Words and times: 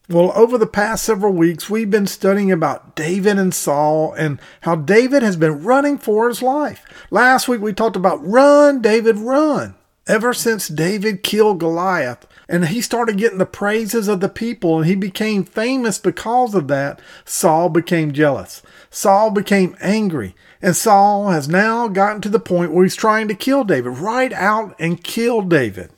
Well, 0.09 0.33
over 0.37 0.59
the 0.59 0.67
past 0.67 1.03
several 1.03 1.33
weeks, 1.33 1.71
we've 1.71 1.91
been 1.91 2.07
studying 2.07 2.53
about 2.53 2.95
David 2.95 3.39
and 3.39 3.55
Saul 3.55 4.13
and 4.13 4.39
how 4.61 4.77
David 4.77 5.23
has 5.23 5.37
been 5.37 5.65
running 5.65 5.97
for 5.97 6.29
his 6.29 6.43
life. 6.43 6.85
Last 7.11 7.49
week, 7.49 7.63
we 7.63 7.73
talked 7.73 7.97
about 7.97 8.25
run, 8.25 8.83
David, 8.83 9.17
run. 9.17 9.75
Ever 10.07 10.35
since 10.35 10.69
David 10.69 11.23
killed 11.23 11.61
Goliath 11.61 12.27
and 12.49 12.69
he 12.69 12.81
started 12.81 13.17
getting 13.17 13.39
the 13.39 13.47
praises 13.47 14.09
of 14.09 14.21
the 14.21 14.29
people 14.29 14.79
and 14.79 14.87
he 14.87 14.95
became 14.95 15.45
famous 15.45 15.99
because 15.99 16.55
of 16.55 16.69
that, 16.69 17.01
Saul 17.25 17.69
became 17.69 18.13
jealous. 18.13 18.63
Saul 18.91 19.31
became 19.31 19.77
angry. 19.81 20.35
And 20.61 20.75
Saul 20.75 21.29
has 21.29 21.49
now 21.49 21.89
gotten 21.89 22.21
to 22.23 22.29
the 22.29 22.41
point 22.41 22.73
where 22.73 22.85
he's 22.85 22.97
trying 22.97 23.29
to 23.29 23.35
kill 23.35 23.65
David, 23.65 23.91
right 23.91 24.33
out 24.33 24.75
and 24.79 25.03
kill 25.03 25.43
David. 25.43 25.91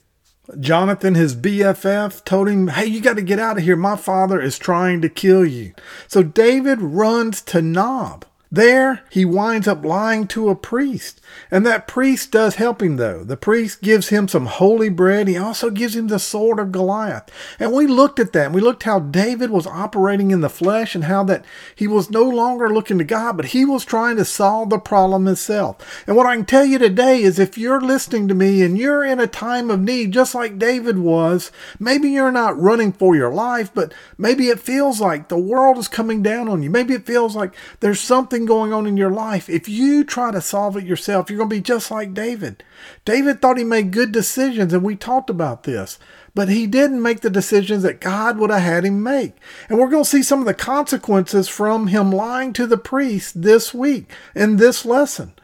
Jonathan, 0.61 1.15
his 1.15 1.35
BFF, 1.35 2.25
told 2.25 2.49
him, 2.49 2.69
Hey, 2.69 2.87
you 2.87 3.01
got 3.01 3.17
to 3.17 3.23
get 3.23 3.39
out 3.39 3.59
of 3.59 3.65
here. 3.65 3.77
My 3.77 3.97
father 3.97 4.41
is 4.41 4.59
trying 4.59 5.01
to 5.03 5.09
kill 5.09 5.45
you. 5.45 5.73
So 6.07 6.23
David 6.23 6.81
runs 6.81 7.43
to 7.43 7.63
Nob. 7.63 8.26
There, 8.51 9.03
he 9.11 9.25
winds 9.25 9.67
up 9.67 9.85
lying 9.85 10.29
to 10.29 10.49
a 10.49 10.55
priest. 10.55 11.21
And 11.51 11.67
that 11.67 11.89
priest 11.89 12.31
does 12.31 12.55
help 12.55 12.81
him, 12.81 12.97
though. 12.97 13.25
The 13.25 13.37
priest 13.37 13.83
gives 13.83 14.09
him 14.09 14.29
some 14.29 14.47
holy 14.47 14.89
bread. 14.89 15.27
He 15.27 15.37
also 15.37 15.71
gives 15.71 15.97
him 15.97 16.09
the 16.09 16.19
sword 16.19 16.61
of 16.61 16.71
Goliath. 16.71 17.29
And 17.59 17.73
we 17.73 17.87
looked 17.87 18.21
at 18.21 18.33
that. 18.33 18.53
We 18.53 18.61
looked 18.61 18.85
how 18.85 19.01
David 19.01 19.51
was 19.51 19.67
operating 19.67 20.31
in 20.31 20.43
the 20.43 20.49
flesh 20.49 20.95
and 20.95 21.05
how 21.05 21.25
that 21.25 21.45
he 21.75 21.89
was 21.89 22.11
no 22.11 22.23
longer 22.23 22.73
looking 22.73 22.99
to 22.99 23.05
God, 23.05 23.37
but 23.37 23.47
he 23.47 23.65
was 23.65 23.85
trying 23.85 24.17
to 24.17 24.25
solve 24.25 24.71
the 24.71 24.79
problem 24.79 25.27
himself. 25.27 26.05
And 26.07 26.17
what 26.17 26.27
I 26.27 26.37
can 26.37 26.45
tell 26.45 26.65
you 26.65 26.79
today 26.79 27.23
is 27.23 27.39
if 27.39 27.59
you're 27.59 27.81
listening 27.81 28.29
to 28.29 28.35
me 28.35 28.63
and 28.63 28.79
you're 28.79 29.05
in 29.05 29.19
a 29.19 29.27
time 29.27 29.71
of 29.71 29.81
need, 29.81 30.13
just 30.13 30.35
like 30.35 30.59
David 30.59 30.99
was, 30.99 31.51
maybe 31.81 32.11
you're 32.11 32.33
not 32.33 32.59
running 32.61 32.93
for 32.93 33.17
your 33.17 33.33
life, 33.33 33.71
but 33.75 33.93
maybe 34.17 34.49
it 34.49 34.61
feels 34.61 35.01
like 35.01 35.29
the 35.29 35.39
world 35.39 35.79
is 35.79 35.89
coming 35.89 36.23
down 36.23 36.49
on 36.49 36.63
you. 36.63 36.71
Maybe 36.71 36.95
it 36.95 37.07
feels 37.07 37.35
like 37.35 37.53
there's 37.81 38.01
something 38.01 38.36
going 38.45 38.73
on 38.73 38.87
in 38.87 38.97
your 38.97 39.11
life. 39.11 39.49
If 39.49 39.69
you 39.69 40.05
try 40.05 40.31
to 40.31 40.41
solve 40.41 40.77
it 40.77 40.85
yourself, 40.85 40.97
yourself. 40.97 41.31
You're 41.31 41.39
going 41.39 41.51
to 41.51 41.57
be 41.57 41.63
just 41.63 41.91
like 41.91 42.15
David. 42.15 42.65
David 43.05 43.41
thought 43.41 43.59
he 43.59 43.65
made 43.65 43.91
good 43.91 44.13
decisions, 44.13 44.73
and 44.73 44.83
we 44.83 44.97
talked 44.97 45.31
about 45.31 45.63
this, 45.63 45.99
but 46.35 46.49
he 46.49 46.67
didn't 46.67 47.03
make 47.03 47.21
the 47.21 47.31
decisions 47.31 47.83
that 47.83 48.01
God 48.01 48.39
would 48.39 48.51
have 48.51 48.63
had 48.63 48.85
him 48.85 49.03
make. 49.03 49.35
And 49.69 49.79
we're 49.79 49.91
going 49.91 50.05
to 50.05 50.11
see 50.11 50.23
some 50.23 50.41
of 50.41 50.47
the 50.47 50.55
consequences 50.55 51.49
from 51.49 51.89
him 51.89 52.11
lying 52.11 52.53
to 52.55 52.67
the 52.67 52.79
priest 52.79 53.43
this 53.43 53.73
week 53.73 54.11
in 54.35 54.57
this 54.57 54.85
lesson. 54.85 55.35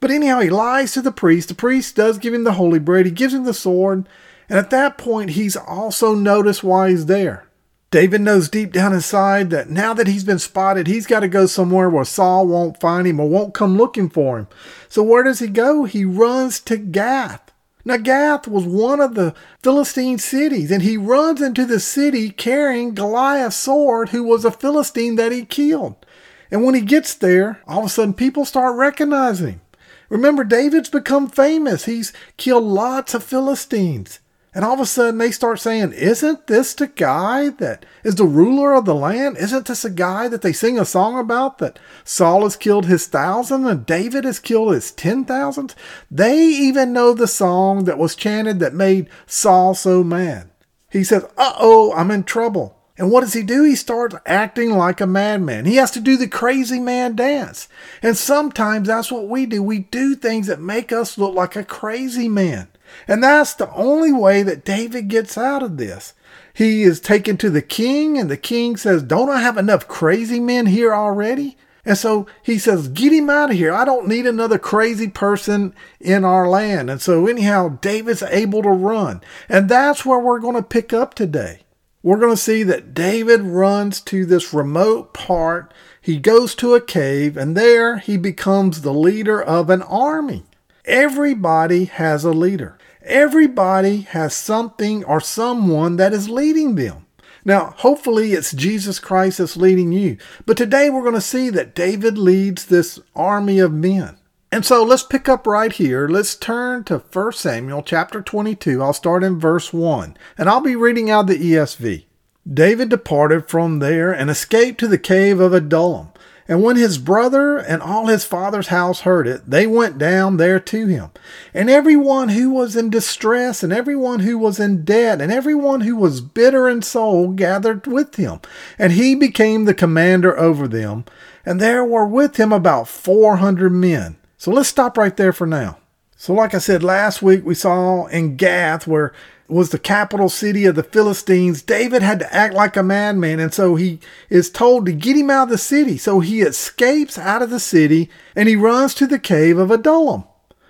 But 0.00 0.10
anyhow, 0.10 0.40
he 0.40 0.50
lies 0.50 0.92
to 0.92 1.02
the 1.02 1.12
priest. 1.12 1.48
The 1.48 1.54
priest 1.54 1.94
does 1.94 2.18
give 2.18 2.34
him 2.34 2.44
the 2.44 2.52
holy 2.52 2.78
bread, 2.78 3.06
he 3.06 3.12
gives 3.12 3.34
him 3.34 3.44
the 3.44 3.54
sword, 3.54 4.08
and 4.48 4.58
at 4.58 4.70
that 4.70 4.98
point, 4.98 5.30
he's 5.30 5.56
also 5.56 6.14
noticed 6.14 6.64
why 6.64 6.90
he's 6.90 7.06
there. 7.06 7.46
David 7.92 8.22
knows 8.22 8.48
deep 8.48 8.72
down 8.72 8.94
inside 8.94 9.50
that 9.50 9.68
now 9.68 9.92
that 9.92 10.06
he's 10.06 10.24
been 10.24 10.38
spotted, 10.38 10.86
he's 10.86 11.06
got 11.06 11.20
to 11.20 11.28
go 11.28 11.44
somewhere 11.44 11.90
where 11.90 12.06
Saul 12.06 12.46
won't 12.46 12.80
find 12.80 13.06
him 13.06 13.20
or 13.20 13.28
won't 13.28 13.52
come 13.52 13.76
looking 13.76 14.08
for 14.08 14.38
him. 14.38 14.48
So 14.88 15.02
where 15.02 15.22
does 15.22 15.40
he 15.40 15.46
go? 15.46 15.84
He 15.84 16.06
runs 16.06 16.58
to 16.60 16.78
Gath. 16.78 17.52
Now, 17.84 17.98
Gath 17.98 18.48
was 18.48 18.64
one 18.64 19.00
of 19.00 19.14
the 19.14 19.34
Philistine 19.62 20.16
cities, 20.16 20.70
and 20.70 20.82
he 20.82 20.96
runs 20.96 21.42
into 21.42 21.66
the 21.66 21.80
city 21.80 22.30
carrying 22.30 22.94
Goliath's 22.94 23.56
sword, 23.56 24.08
who 24.08 24.22
was 24.22 24.46
a 24.46 24.50
Philistine 24.50 25.16
that 25.16 25.32
he 25.32 25.44
killed. 25.44 26.06
And 26.50 26.64
when 26.64 26.74
he 26.74 26.80
gets 26.80 27.12
there, 27.14 27.60
all 27.66 27.80
of 27.80 27.86
a 27.86 27.88
sudden 27.90 28.14
people 28.14 28.46
start 28.46 28.74
recognizing 28.74 29.48
him. 29.48 29.60
Remember, 30.08 30.44
David's 30.44 30.88
become 30.88 31.28
famous. 31.28 31.84
He's 31.84 32.14
killed 32.38 32.64
lots 32.64 33.12
of 33.12 33.22
Philistines. 33.22 34.20
And 34.54 34.66
all 34.66 34.74
of 34.74 34.80
a 34.80 34.86
sudden 34.86 35.18
they 35.18 35.30
start 35.30 35.60
saying, 35.60 35.92
Isn't 35.92 36.46
this 36.46 36.74
the 36.74 36.86
guy 36.86 37.48
that 37.48 37.86
is 38.04 38.16
the 38.16 38.26
ruler 38.26 38.74
of 38.74 38.84
the 38.84 38.94
land? 38.94 39.38
Isn't 39.38 39.66
this 39.66 39.84
a 39.84 39.90
guy 39.90 40.28
that 40.28 40.42
they 40.42 40.52
sing 40.52 40.78
a 40.78 40.84
song 40.84 41.18
about 41.18 41.58
that 41.58 41.78
Saul 42.04 42.42
has 42.42 42.56
killed 42.56 42.84
his 42.84 43.06
thousand 43.06 43.66
and 43.66 43.86
David 43.86 44.24
has 44.24 44.38
killed 44.38 44.74
his 44.74 44.90
ten 44.90 45.24
thousand? 45.24 45.74
They 46.10 46.38
even 46.38 46.92
know 46.92 47.14
the 47.14 47.26
song 47.26 47.84
that 47.84 47.98
was 47.98 48.14
chanted 48.14 48.58
that 48.58 48.74
made 48.74 49.08
Saul 49.26 49.74
so 49.74 50.04
mad. 50.04 50.50
He 50.90 51.02
says, 51.02 51.24
Uh 51.38 51.54
oh, 51.58 51.94
I'm 51.94 52.10
in 52.10 52.24
trouble. 52.24 52.78
And 52.98 53.10
what 53.10 53.22
does 53.22 53.32
he 53.32 53.42
do? 53.42 53.64
He 53.64 53.74
starts 53.74 54.14
acting 54.26 54.72
like 54.72 55.00
a 55.00 55.06
madman. 55.06 55.64
He 55.64 55.76
has 55.76 55.90
to 55.92 56.00
do 56.00 56.18
the 56.18 56.28
crazy 56.28 56.78
man 56.78 57.16
dance. 57.16 57.68
And 58.02 58.18
sometimes 58.18 58.86
that's 58.86 59.10
what 59.10 59.28
we 59.28 59.46
do. 59.46 59.62
We 59.62 59.78
do 59.78 60.14
things 60.14 60.46
that 60.46 60.60
make 60.60 60.92
us 60.92 61.16
look 61.16 61.34
like 61.34 61.56
a 61.56 61.64
crazy 61.64 62.28
man. 62.28 62.68
And 63.08 63.22
that's 63.22 63.54
the 63.54 63.72
only 63.72 64.12
way 64.12 64.42
that 64.42 64.64
David 64.64 65.08
gets 65.08 65.36
out 65.38 65.62
of 65.62 65.76
this. 65.76 66.14
He 66.54 66.82
is 66.82 67.00
taken 67.00 67.36
to 67.38 67.50
the 67.50 67.62
king, 67.62 68.18
and 68.18 68.30
the 68.30 68.36
king 68.36 68.76
says, 68.76 69.02
Don't 69.02 69.30
I 69.30 69.40
have 69.40 69.56
enough 69.56 69.88
crazy 69.88 70.40
men 70.40 70.66
here 70.66 70.94
already? 70.94 71.56
And 71.84 71.98
so 71.98 72.26
he 72.42 72.58
says, 72.58 72.88
Get 72.88 73.12
him 73.12 73.30
out 73.30 73.50
of 73.50 73.56
here. 73.56 73.72
I 73.72 73.84
don't 73.84 74.06
need 74.06 74.26
another 74.26 74.58
crazy 74.58 75.08
person 75.08 75.74
in 76.00 76.24
our 76.24 76.48
land. 76.48 76.90
And 76.90 77.00
so, 77.00 77.26
anyhow, 77.26 77.78
David's 77.80 78.22
able 78.22 78.62
to 78.62 78.70
run. 78.70 79.20
And 79.48 79.68
that's 79.68 80.04
where 80.04 80.20
we're 80.20 80.38
going 80.38 80.56
to 80.56 80.62
pick 80.62 80.92
up 80.92 81.14
today. 81.14 81.60
We're 82.02 82.18
going 82.18 82.34
to 82.34 82.36
see 82.36 82.62
that 82.64 82.94
David 82.94 83.42
runs 83.42 84.00
to 84.02 84.26
this 84.26 84.52
remote 84.52 85.14
part. 85.14 85.72
He 86.00 86.18
goes 86.18 86.54
to 86.56 86.74
a 86.74 86.80
cave, 86.80 87.36
and 87.36 87.56
there 87.56 87.98
he 87.98 88.16
becomes 88.16 88.80
the 88.80 88.92
leader 88.92 89.40
of 89.40 89.70
an 89.70 89.82
army. 89.82 90.44
Everybody 90.84 91.84
has 91.84 92.24
a 92.24 92.32
leader. 92.32 92.76
Everybody 93.04 94.00
has 94.00 94.34
something 94.34 95.04
or 95.04 95.20
someone 95.20 95.94
that 95.96 96.12
is 96.12 96.28
leading 96.28 96.74
them. 96.74 97.06
Now, 97.44 97.74
hopefully, 97.78 98.32
it's 98.32 98.52
Jesus 98.52 98.98
Christ 98.98 99.38
that's 99.38 99.56
leading 99.56 99.92
you. 99.92 100.16
But 100.44 100.56
today 100.56 100.90
we're 100.90 101.02
going 101.02 101.14
to 101.14 101.20
see 101.20 101.50
that 101.50 101.76
David 101.76 102.18
leads 102.18 102.66
this 102.66 102.98
army 103.14 103.60
of 103.60 103.72
men. 103.72 104.16
And 104.50 104.66
so 104.66 104.82
let's 104.82 105.04
pick 105.04 105.28
up 105.28 105.46
right 105.46 105.72
here. 105.72 106.08
Let's 106.08 106.34
turn 106.34 106.82
to 106.84 106.98
1 106.98 107.32
Samuel 107.32 107.82
chapter 107.82 108.20
22. 108.20 108.82
I'll 108.82 108.92
start 108.92 109.22
in 109.22 109.38
verse 109.38 109.72
1, 109.72 110.16
and 110.36 110.48
I'll 110.48 110.60
be 110.60 110.76
reading 110.76 111.10
out 111.10 111.28
the 111.28 111.38
ESV. 111.38 112.04
David 112.52 112.88
departed 112.88 113.48
from 113.48 113.78
there 113.78 114.12
and 114.12 114.28
escaped 114.28 114.80
to 114.80 114.88
the 114.88 114.98
cave 114.98 115.38
of 115.38 115.52
Adullam. 115.52 116.08
And 116.48 116.62
when 116.62 116.76
his 116.76 116.98
brother 116.98 117.56
and 117.56 117.80
all 117.80 118.06
his 118.06 118.24
father's 118.24 118.68
house 118.68 119.00
heard 119.00 119.26
it, 119.26 119.48
they 119.48 119.66
went 119.66 119.98
down 119.98 120.36
there 120.36 120.58
to 120.60 120.86
him. 120.86 121.10
And 121.54 121.70
everyone 121.70 122.30
who 122.30 122.50
was 122.50 122.76
in 122.76 122.90
distress, 122.90 123.62
and 123.62 123.72
everyone 123.72 124.20
who 124.20 124.38
was 124.38 124.58
in 124.58 124.84
debt, 124.84 125.20
and 125.20 125.32
everyone 125.32 125.82
who 125.82 125.96
was 125.96 126.20
bitter 126.20 126.68
in 126.68 126.82
soul 126.82 127.28
gathered 127.28 127.86
with 127.86 128.16
him. 128.16 128.40
And 128.78 128.92
he 128.92 129.14
became 129.14 129.64
the 129.64 129.74
commander 129.74 130.36
over 130.38 130.66
them. 130.66 131.04
And 131.46 131.60
there 131.60 131.84
were 131.84 132.06
with 132.06 132.36
him 132.36 132.52
about 132.52 132.88
400 132.88 133.70
men. 133.70 134.16
So 134.36 134.50
let's 134.50 134.68
stop 134.68 134.98
right 134.98 135.16
there 135.16 135.32
for 135.32 135.46
now. 135.46 135.78
So, 136.16 136.32
like 136.34 136.54
I 136.54 136.58
said 136.58 136.84
last 136.84 137.20
week, 137.20 137.44
we 137.44 137.54
saw 137.56 138.06
in 138.06 138.36
Gath, 138.36 138.86
where 138.86 139.12
was 139.52 139.70
the 139.70 139.78
capital 139.78 140.28
city 140.28 140.64
of 140.64 140.74
the 140.74 140.82
Philistines, 140.82 141.62
David 141.62 142.02
had 142.02 142.18
to 142.20 142.34
act 142.34 142.54
like 142.54 142.76
a 142.76 142.82
madman. 142.82 143.38
And 143.38 143.52
so 143.52 143.74
he 143.74 144.00
is 144.30 144.50
told 144.50 144.86
to 144.86 144.92
get 144.92 145.16
him 145.16 145.30
out 145.30 145.44
of 145.44 145.48
the 145.50 145.58
city. 145.58 145.98
So 145.98 146.20
he 146.20 146.40
escapes 146.40 147.18
out 147.18 147.42
of 147.42 147.50
the 147.50 147.60
city 147.60 148.10
and 148.34 148.48
he 148.48 148.56
runs 148.56 148.94
to 148.94 149.06
the 149.06 149.18
cave 149.18 149.58
of 149.58 149.70
Adullam. 149.70 150.24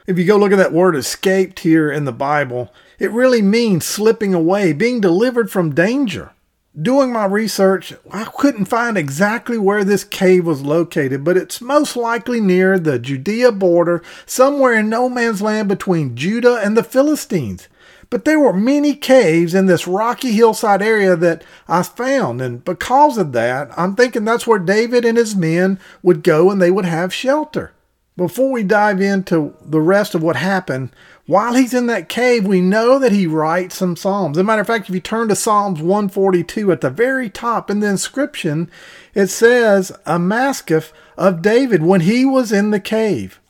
If 0.06 0.18
you 0.18 0.24
go 0.24 0.36
look 0.36 0.52
at 0.52 0.58
that 0.58 0.72
word 0.72 0.96
escaped 0.96 1.60
here 1.60 1.90
in 1.90 2.04
the 2.04 2.12
Bible, 2.12 2.72
it 2.98 3.12
really 3.12 3.42
means 3.42 3.84
slipping 3.84 4.34
away, 4.34 4.72
being 4.72 5.00
delivered 5.00 5.50
from 5.50 5.74
danger. 5.74 6.32
Doing 6.80 7.12
my 7.12 7.26
research, 7.26 7.92
I 8.10 8.24
couldn't 8.24 8.64
find 8.64 8.96
exactly 8.96 9.58
where 9.58 9.84
this 9.84 10.04
cave 10.04 10.46
was 10.46 10.62
located, 10.62 11.22
but 11.22 11.36
it's 11.36 11.60
most 11.60 11.96
likely 11.96 12.40
near 12.40 12.78
the 12.78 12.98
Judea 12.98 13.52
border, 13.52 14.02
somewhere 14.24 14.74
in 14.74 14.88
no 14.88 15.08
man's 15.10 15.42
land 15.42 15.68
between 15.68 16.16
Judah 16.16 16.56
and 16.64 16.74
the 16.74 16.82
Philistines. 16.82 17.68
But 18.12 18.26
there 18.26 18.38
were 18.38 18.52
many 18.52 18.94
caves 18.94 19.54
in 19.54 19.64
this 19.64 19.88
rocky 19.88 20.32
hillside 20.32 20.82
area 20.82 21.16
that 21.16 21.42
I 21.66 21.82
found, 21.82 22.42
and 22.42 22.62
because 22.62 23.16
of 23.16 23.32
that, 23.32 23.70
I'm 23.74 23.96
thinking 23.96 24.26
that's 24.26 24.46
where 24.46 24.58
David 24.58 25.06
and 25.06 25.16
his 25.16 25.34
men 25.34 25.80
would 26.02 26.22
go 26.22 26.50
and 26.50 26.60
they 26.60 26.70
would 26.70 26.84
have 26.84 27.14
shelter. 27.14 27.72
Before 28.14 28.52
we 28.52 28.64
dive 28.64 29.00
into 29.00 29.54
the 29.64 29.80
rest 29.80 30.14
of 30.14 30.22
what 30.22 30.36
happened, 30.36 30.90
while 31.24 31.54
he's 31.54 31.72
in 31.72 31.86
that 31.86 32.10
cave, 32.10 32.46
we 32.46 32.60
know 32.60 32.98
that 32.98 33.12
he 33.12 33.26
writes 33.26 33.76
some 33.76 33.96
Psalms. 33.96 34.36
As 34.36 34.42
a 34.42 34.44
matter 34.44 34.60
of 34.60 34.66
fact, 34.66 34.90
if 34.90 34.94
you 34.94 35.00
turn 35.00 35.28
to 35.28 35.34
Psalms 35.34 35.80
142 35.80 36.70
at 36.70 36.82
the 36.82 36.90
very 36.90 37.30
top 37.30 37.70
in 37.70 37.80
the 37.80 37.88
inscription, 37.88 38.70
it 39.14 39.28
says, 39.28 39.90
A 40.04 40.18
maskil 40.18 40.82
of 41.16 41.40
David 41.40 41.82
when 41.82 42.02
he 42.02 42.26
was 42.26 42.52
in 42.52 42.72
the 42.72 42.80
cave. 42.80 43.40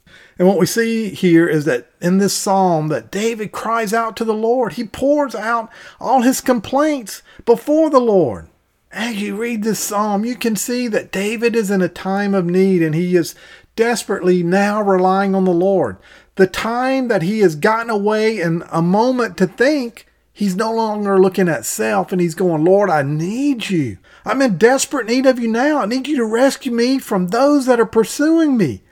And 0.42 0.48
what 0.48 0.58
we 0.58 0.66
see 0.66 1.10
here 1.10 1.46
is 1.46 1.66
that 1.66 1.86
in 2.00 2.18
this 2.18 2.36
psalm 2.36 2.88
that 2.88 3.12
David 3.12 3.52
cries 3.52 3.94
out 3.94 4.16
to 4.16 4.24
the 4.24 4.34
Lord. 4.34 4.72
He 4.72 4.82
pours 4.82 5.36
out 5.36 5.70
all 6.00 6.22
his 6.22 6.40
complaints 6.40 7.22
before 7.44 7.90
the 7.90 8.00
Lord. 8.00 8.48
As 8.90 9.22
you 9.22 9.36
read 9.36 9.62
this 9.62 9.78
psalm, 9.78 10.24
you 10.24 10.34
can 10.34 10.56
see 10.56 10.88
that 10.88 11.12
David 11.12 11.54
is 11.54 11.70
in 11.70 11.80
a 11.80 11.88
time 11.88 12.34
of 12.34 12.44
need 12.44 12.82
and 12.82 12.92
he 12.92 13.14
is 13.14 13.36
desperately 13.76 14.42
now 14.42 14.82
relying 14.82 15.36
on 15.36 15.44
the 15.44 15.52
Lord 15.52 15.96
the 16.34 16.48
time 16.48 17.06
that 17.06 17.22
he 17.22 17.38
has 17.38 17.54
gotten 17.54 17.88
away 17.88 18.40
in 18.40 18.64
a 18.72 18.82
moment 18.82 19.36
to 19.36 19.46
think, 19.46 20.08
he's 20.32 20.56
no 20.56 20.72
longer 20.72 21.20
looking 21.20 21.48
at 21.48 21.64
self 21.64 22.10
and 22.10 22.20
he's 22.20 22.34
going, 22.34 22.64
Lord, 22.64 22.90
I 22.90 23.02
need 23.02 23.70
you. 23.70 23.98
I'm 24.24 24.42
in 24.42 24.58
desperate 24.58 25.06
need 25.06 25.24
of 25.24 25.38
you 25.38 25.46
now. 25.46 25.78
I 25.78 25.86
need 25.86 26.08
you 26.08 26.16
to 26.16 26.24
rescue 26.24 26.72
me 26.72 26.98
from 26.98 27.28
those 27.28 27.66
that 27.66 27.78
are 27.78 27.86
pursuing 27.86 28.56
me. 28.56 28.82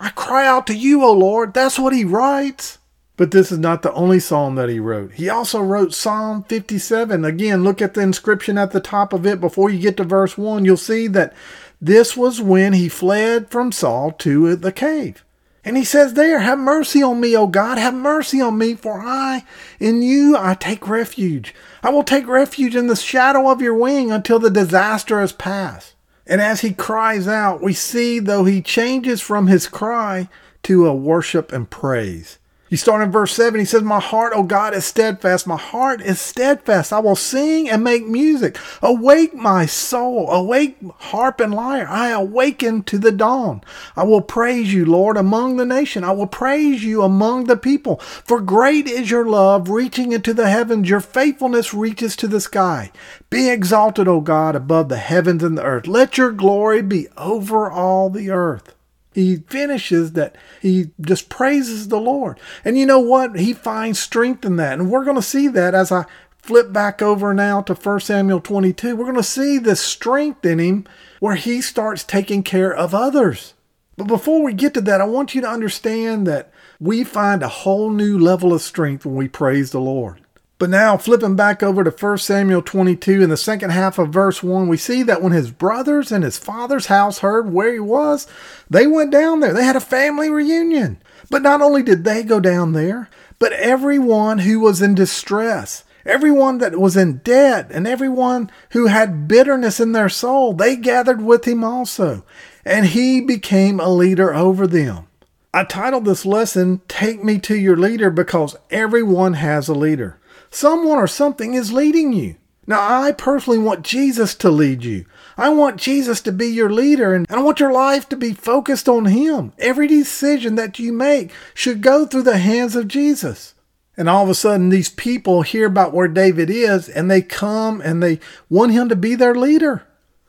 I 0.00 0.08
cry 0.10 0.46
out 0.46 0.66
to 0.68 0.74
you, 0.74 1.04
O 1.04 1.12
Lord. 1.12 1.52
That's 1.52 1.78
what 1.78 1.92
he 1.92 2.04
writes. 2.04 2.78
But 3.18 3.32
this 3.32 3.52
is 3.52 3.58
not 3.58 3.82
the 3.82 3.92
only 3.92 4.18
psalm 4.18 4.54
that 4.54 4.70
he 4.70 4.80
wrote. 4.80 5.12
He 5.12 5.28
also 5.28 5.60
wrote 5.60 5.92
Psalm 5.92 6.42
57. 6.44 7.22
Again, 7.22 7.62
look 7.62 7.82
at 7.82 7.92
the 7.92 8.00
inscription 8.00 8.56
at 8.56 8.70
the 8.70 8.80
top 8.80 9.12
of 9.12 9.26
it 9.26 9.42
before 9.42 9.68
you 9.68 9.78
get 9.78 9.98
to 9.98 10.04
verse 10.04 10.38
1. 10.38 10.64
You'll 10.64 10.78
see 10.78 11.06
that 11.08 11.34
this 11.82 12.16
was 12.16 12.40
when 12.40 12.72
he 12.72 12.88
fled 12.88 13.50
from 13.50 13.72
Saul 13.72 14.12
to 14.12 14.56
the 14.56 14.72
cave. 14.72 15.22
And 15.62 15.76
he 15.76 15.84
says 15.84 16.14
there, 16.14 16.38
Have 16.38 16.58
mercy 16.58 17.02
on 17.02 17.20
me, 17.20 17.36
O 17.36 17.46
God, 17.46 17.76
have 17.76 17.92
mercy 17.92 18.40
on 18.40 18.56
me, 18.56 18.74
for 18.74 19.02
I, 19.02 19.44
in 19.78 20.00
you, 20.00 20.34
I 20.34 20.54
take 20.54 20.88
refuge. 20.88 21.54
I 21.82 21.90
will 21.90 22.04
take 22.04 22.26
refuge 22.26 22.74
in 22.74 22.86
the 22.86 22.96
shadow 22.96 23.50
of 23.50 23.60
your 23.60 23.74
wing 23.74 24.10
until 24.10 24.38
the 24.38 24.50
disaster 24.50 25.20
has 25.20 25.32
passed. 25.32 25.94
And 26.30 26.40
as 26.40 26.60
he 26.60 26.72
cries 26.72 27.26
out, 27.26 27.60
we 27.60 27.72
see, 27.72 28.20
though 28.20 28.44
he 28.44 28.62
changes 28.62 29.20
from 29.20 29.48
his 29.48 29.66
cry 29.66 30.28
to 30.62 30.86
a 30.86 30.94
worship 30.94 31.52
and 31.52 31.68
praise. 31.68 32.38
You 32.70 32.76
start 32.76 33.02
in 33.02 33.10
verse 33.10 33.32
7, 33.32 33.58
he 33.58 33.66
says, 33.66 33.82
My 33.82 33.98
heart, 33.98 34.32
O 34.32 34.44
God, 34.44 34.74
is 34.74 34.84
steadfast. 34.84 35.44
My 35.44 35.56
heart 35.56 36.00
is 36.00 36.20
steadfast. 36.20 36.92
I 36.92 37.00
will 37.00 37.16
sing 37.16 37.68
and 37.68 37.82
make 37.82 38.06
music. 38.06 38.56
Awake, 38.80 39.34
my 39.34 39.66
soul. 39.66 40.30
Awake, 40.30 40.76
harp 40.98 41.40
and 41.40 41.52
lyre. 41.52 41.88
I 41.88 42.10
awaken 42.10 42.84
to 42.84 42.96
the 42.96 43.10
dawn. 43.10 43.62
I 43.96 44.04
will 44.04 44.20
praise 44.20 44.72
you, 44.72 44.86
Lord, 44.86 45.16
among 45.16 45.56
the 45.56 45.66
nation. 45.66 46.04
I 46.04 46.12
will 46.12 46.28
praise 46.28 46.84
you 46.84 47.02
among 47.02 47.44
the 47.44 47.56
people. 47.56 47.96
For 47.96 48.40
great 48.40 48.86
is 48.86 49.10
your 49.10 49.26
love, 49.26 49.68
reaching 49.68 50.12
into 50.12 50.32
the 50.32 50.48
heavens. 50.48 50.88
Your 50.88 51.00
faithfulness 51.00 51.74
reaches 51.74 52.14
to 52.16 52.28
the 52.28 52.40
sky. 52.40 52.92
Be 53.30 53.50
exalted, 53.50 54.06
O 54.06 54.20
God, 54.20 54.54
above 54.54 54.88
the 54.88 54.98
heavens 54.98 55.42
and 55.42 55.58
the 55.58 55.64
earth. 55.64 55.88
Let 55.88 56.16
your 56.16 56.30
glory 56.30 56.82
be 56.82 57.08
over 57.16 57.68
all 57.68 58.10
the 58.10 58.30
earth 58.30 58.76
he 59.12 59.36
finishes 59.36 60.12
that 60.12 60.36
he 60.60 60.90
just 61.00 61.28
praises 61.28 61.88
the 61.88 61.98
Lord. 61.98 62.38
And 62.64 62.78
you 62.78 62.86
know 62.86 63.00
what? 63.00 63.38
He 63.38 63.52
finds 63.52 63.98
strength 63.98 64.44
in 64.44 64.56
that. 64.56 64.78
And 64.78 64.90
we're 64.90 65.04
going 65.04 65.16
to 65.16 65.22
see 65.22 65.48
that 65.48 65.74
as 65.74 65.90
I 65.90 66.04
flip 66.38 66.72
back 66.72 67.02
over 67.02 67.34
now 67.34 67.62
to 67.62 67.74
1 67.74 68.00
Samuel 68.00 68.40
22. 68.40 68.96
We're 68.96 69.04
going 69.04 69.16
to 69.16 69.22
see 69.22 69.58
the 69.58 69.76
strength 69.76 70.44
in 70.44 70.58
him 70.58 70.86
where 71.18 71.34
he 71.34 71.60
starts 71.60 72.04
taking 72.04 72.42
care 72.42 72.74
of 72.74 72.94
others. 72.94 73.54
But 73.96 74.06
before 74.06 74.42
we 74.42 74.54
get 74.54 74.74
to 74.74 74.80
that, 74.82 75.00
I 75.00 75.04
want 75.04 75.34
you 75.34 75.40
to 75.42 75.50
understand 75.50 76.26
that 76.26 76.52
we 76.78 77.04
find 77.04 77.42
a 77.42 77.48
whole 77.48 77.90
new 77.90 78.18
level 78.18 78.54
of 78.54 78.62
strength 78.62 79.04
when 79.04 79.16
we 79.16 79.28
praise 79.28 79.72
the 79.72 79.80
Lord. 79.80 80.22
But 80.60 80.68
now, 80.68 80.98
flipping 80.98 81.36
back 81.36 81.62
over 81.62 81.82
to 81.82 81.90
1 81.90 82.18
Samuel 82.18 82.60
22 82.60 83.22
in 83.22 83.30
the 83.30 83.38
second 83.38 83.70
half 83.70 83.98
of 83.98 84.10
verse 84.10 84.42
1, 84.42 84.68
we 84.68 84.76
see 84.76 85.02
that 85.04 85.22
when 85.22 85.32
his 85.32 85.50
brothers 85.50 86.12
and 86.12 86.22
his 86.22 86.36
father's 86.36 86.86
house 86.86 87.20
heard 87.20 87.50
where 87.50 87.72
he 87.72 87.80
was, 87.80 88.26
they 88.68 88.86
went 88.86 89.10
down 89.10 89.40
there. 89.40 89.54
They 89.54 89.64
had 89.64 89.74
a 89.74 89.80
family 89.80 90.28
reunion. 90.28 91.00
But 91.30 91.40
not 91.40 91.62
only 91.62 91.82
did 91.82 92.04
they 92.04 92.22
go 92.22 92.40
down 92.40 92.72
there, 92.72 93.08
but 93.38 93.54
everyone 93.54 94.40
who 94.40 94.60
was 94.60 94.82
in 94.82 94.94
distress, 94.94 95.84
everyone 96.04 96.58
that 96.58 96.78
was 96.78 96.94
in 96.94 97.22
debt, 97.24 97.68
and 97.70 97.86
everyone 97.86 98.50
who 98.72 98.88
had 98.88 99.26
bitterness 99.26 99.80
in 99.80 99.92
their 99.92 100.10
soul, 100.10 100.52
they 100.52 100.76
gathered 100.76 101.22
with 101.22 101.46
him 101.46 101.64
also. 101.64 102.22
And 102.66 102.84
he 102.84 103.22
became 103.22 103.80
a 103.80 103.88
leader 103.88 104.34
over 104.34 104.66
them. 104.66 105.06
I 105.54 105.64
titled 105.64 106.04
this 106.04 106.26
lesson, 106.26 106.82
Take 106.86 107.24
Me 107.24 107.38
to 107.38 107.56
Your 107.56 107.78
Leader, 107.78 108.10
because 108.10 108.56
everyone 108.70 109.32
has 109.32 109.66
a 109.66 109.74
leader. 109.74 110.18
Someone 110.50 110.98
or 110.98 111.06
something 111.06 111.54
is 111.54 111.72
leading 111.72 112.12
you. 112.12 112.36
Now, 112.66 113.02
I 113.02 113.12
personally 113.12 113.58
want 113.58 113.84
Jesus 113.84 114.34
to 114.36 114.50
lead 114.50 114.84
you. 114.84 115.04
I 115.36 115.48
want 115.48 115.76
Jesus 115.76 116.20
to 116.22 116.32
be 116.32 116.46
your 116.46 116.70
leader 116.70 117.14
and 117.14 117.26
I 117.28 117.40
want 117.40 117.58
your 117.58 117.72
life 117.72 118.08
to 118.10 118.16
be 118.16 118.32
focused 118.32 118.88
on 118.88 119.06
Him. 119.06 119.52
Every 119.58 119.88
decision 119.88 120.54
that 120.56 120.78
you 120.78 120.92
make 120.92 121.32
should 121.54 121.80
go 121.80 122.06
through 122.06 122.22
the 122.24 122.38
hands 122.38 122.76
of 122.76 122.86
Jesus. 122.86 123.54
And 123.96 124.08
all 124.08 124.22
of 124.22 124.30
a 124.30 124.34
sudden, 124.34 124.68
these 124.68 124.88
people 124.88 125.42
hear 125.42 125.66
about 125.66 125.92
where 125.92 126.08
David 126.08 126.48
is 126.48 126.88
and 126.88 127.10
they 127.10 127.22
come 127.22 127.80
and 127.80 128.02
they 128.02 128.20
want 128.48 128.72
him 128.72 128.88
to 128.88 128.96
be 128.96 129.14
their 129.14 129.34
leader. 129.34 129.82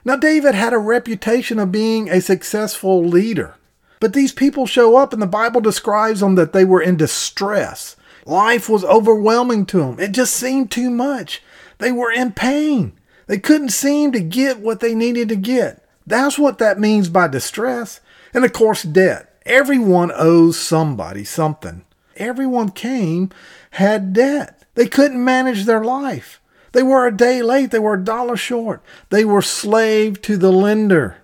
Now, 0.03 0.15
David 0.15 0.55
had 0.55 0.73
a 0.73 0.77
reputation 0.77 1.59
of 1.59 1.71
being 1.71 2.09
a 2.09 2.21
successful 2.21 3.05
leader. 3.05 3.55
But 3.99 4.13
these 4.13 4.31
people 4.31 4.65
show 4.65 4.97
up 4.97 5.13
and 5.13 5.21
the 5.21 5.27
Bible 5.27 5.61
describes 5.61 6.21
them 6.21 6.35
that 6.35 6.53
they 6.53 6.65
were 6.65 6.81
in 6.81 6.97
distress. 6.97 7.95
Life 8.25 8.69
was 8.69 8.83
overwhelming 8.83 9.65
to 9.67 9.79
them. 9.79 9.99
It 9.99 10.11
just 10.11 10.33
seemed 10.33 10.71
too 10.71 10.89
much. 10.89 11.41
They 11.79 11.91
were 11.91 12.11
in 12.11 12.31
pain. 12.33 12.93
They 13.27 13.39
couldn't 13.39 13.69
seem 13.69 14.11
to 14.11 14.19
get 14.19 14.59
what 14.59 14.79
they 14.79 14.93
needed 14.93 15.29
to 15.29 15.35
get. 15.35 15.87
That's 16.05 16.37
what 16.37 16.57
that 16.57 16.79
means 16.79 17.09
by 17.09 17.27
distress. 17.27 17.99
And 18.33 18.43
of 18.43 18.53
course, 18.53 18.83
debt. 18.83 19.39
Everyone 19.45 20.11
owes 20.13 20.59
somebody 20.59 21.23
something. 21.23 21.83
Everyone 22.17 22.69
came 22.69 23.31
had 23.71 24.13
debt. 24.13 24.63
They 24.75 24.87
couldn't 24.87 25.23
manage 25.23 25.65
their 25.65 25.83
life. 25.83 26.41
They 26.73 26.83
were 26.83 27.05
a 27.05 27.15
day 27.15 27.41
late. 27.41 27.71
They 27.71 27.79
were 27.79 27.95
a 27.95 28.03
dollar 28.03 28.37
short. 28.37 28.81
They 29.09 29.25
were 29.25 29.41
slave 29.41 30.21
to 30.23 30.37
the 30.37 30.51
lender. 30.51 31.17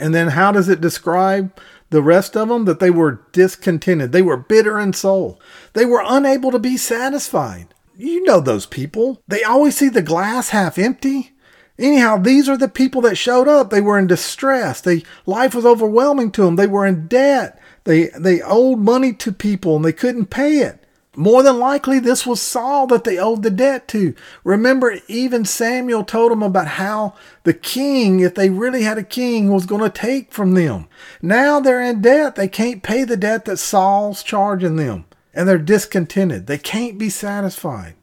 And 0.00 0.14
then 0.14 0.28
how 0.28 0.52
does 0.52 0.68
it 0.68 0.80
describe 0.80 1.58
the 1.94 2.02
rest 2.02 2.36
of 2.36 2.48
them, 2.48 2.64
that 2.66 2.80
they 2.80 2.90
were 2.90 3.22
discontented. 3.32 4.12
They 4.12 4.20
were 4.20 4.36
bitter 4.36 4.78
in 4.78 4.92
soul. 4.92 5.40
They 5.72 5.86
were 5.86 6.02
unable 6.04 6.50
to 6.50 6.58
be 6.58 6.76
satisfied. 6.76 7.68
You 7.96 8.24
know 8.24 8.40
those 8.40 8.66
people. 8.66 9.22
They 9.28 9.44
always 9.44 9.76
see 9.76 9.88
the 9.88 10.02
glass 10.02 10.50
half 10.50 10.76
empty. 10.76 11.32
Anyhow, 11.78 12.18
these 12.18 12.48
are 12.48 12.56
the 12.56 12.68
people 12.68 13.00
that 13.02 13.16
showed 13.16 13.48
up. 13.48 13.70
They 13.70 13.80
were 13.80 13.98
in 13.98 14.06
distress. 14.06 14.80
They 14.80 15.04
life 15.24 15.54
was 15.54 15.64
overwhelming 15.64 16.32
to 16.32 16.42
them. 16.42 16.56
They 16.56 16.66
were 16.66 16.86
in 16.86 17.06
debt. 17.06 17.60
They, 17.84 18.08
they 18.18 18.42
owed 18.42 18.78
money 18.80 19.12
to 19.14 19.32
people 19.32 19.76
and 19.76 19.84
they 19.84 19.92
couldn't 19.92 20.26
pay 20.26 20.58
it. 20.58 20.83
More 21.16 21.42
than 21.42 21.58
likely, 21.58 21.98
this 21.98 22.26
was 22.26 22.42
Saul 22.42 22.86
that 22.88 23.04
they 23.04 23.18
owed 23.18 23.42
the 23.42 23.50
debt 23.50 23.86
to. 23.88 24.14
Remember, 24.42 24.98
even 25.06 25.44
Samuel 25.44 26.04
told 26.04 26.32
them 26.32 26.42
about 26.42 26.66
how 26.66 27.14
the 27.44 27.54
king, 27.54 28.20
if 28.20 28.34
they 28.34 28.50
really 28.50 28.82
had 28.82 28.98
a 28.98 29.04
king, 29.04 29.50
was 29.52 29.66
going 29.66 29.82
to 29.82 29.90
take 29.90 30.32
from 30.32 30.54
them. 30.54 30.88
Now 31.22 31.60
they're 31.60 31.82
in 31.82 32.02
debt. 32.02 32.34
They 32.34 32.48
can't 32.48 32.82
pay 32.82 33.04
the 33.04 33.16
debt 33.16 33.44
that 33.44 33.58
Saul's 33.58 34.22
charging 34.22 34.76
them. 34.76 35.04
And 35.32 35.48
they're 35.48 35.58
discontented. 35.58 36.46
They 36.46 36.58
can't 36.58 36.98
be 36.98 37.10
satisfied. 37.10 37.94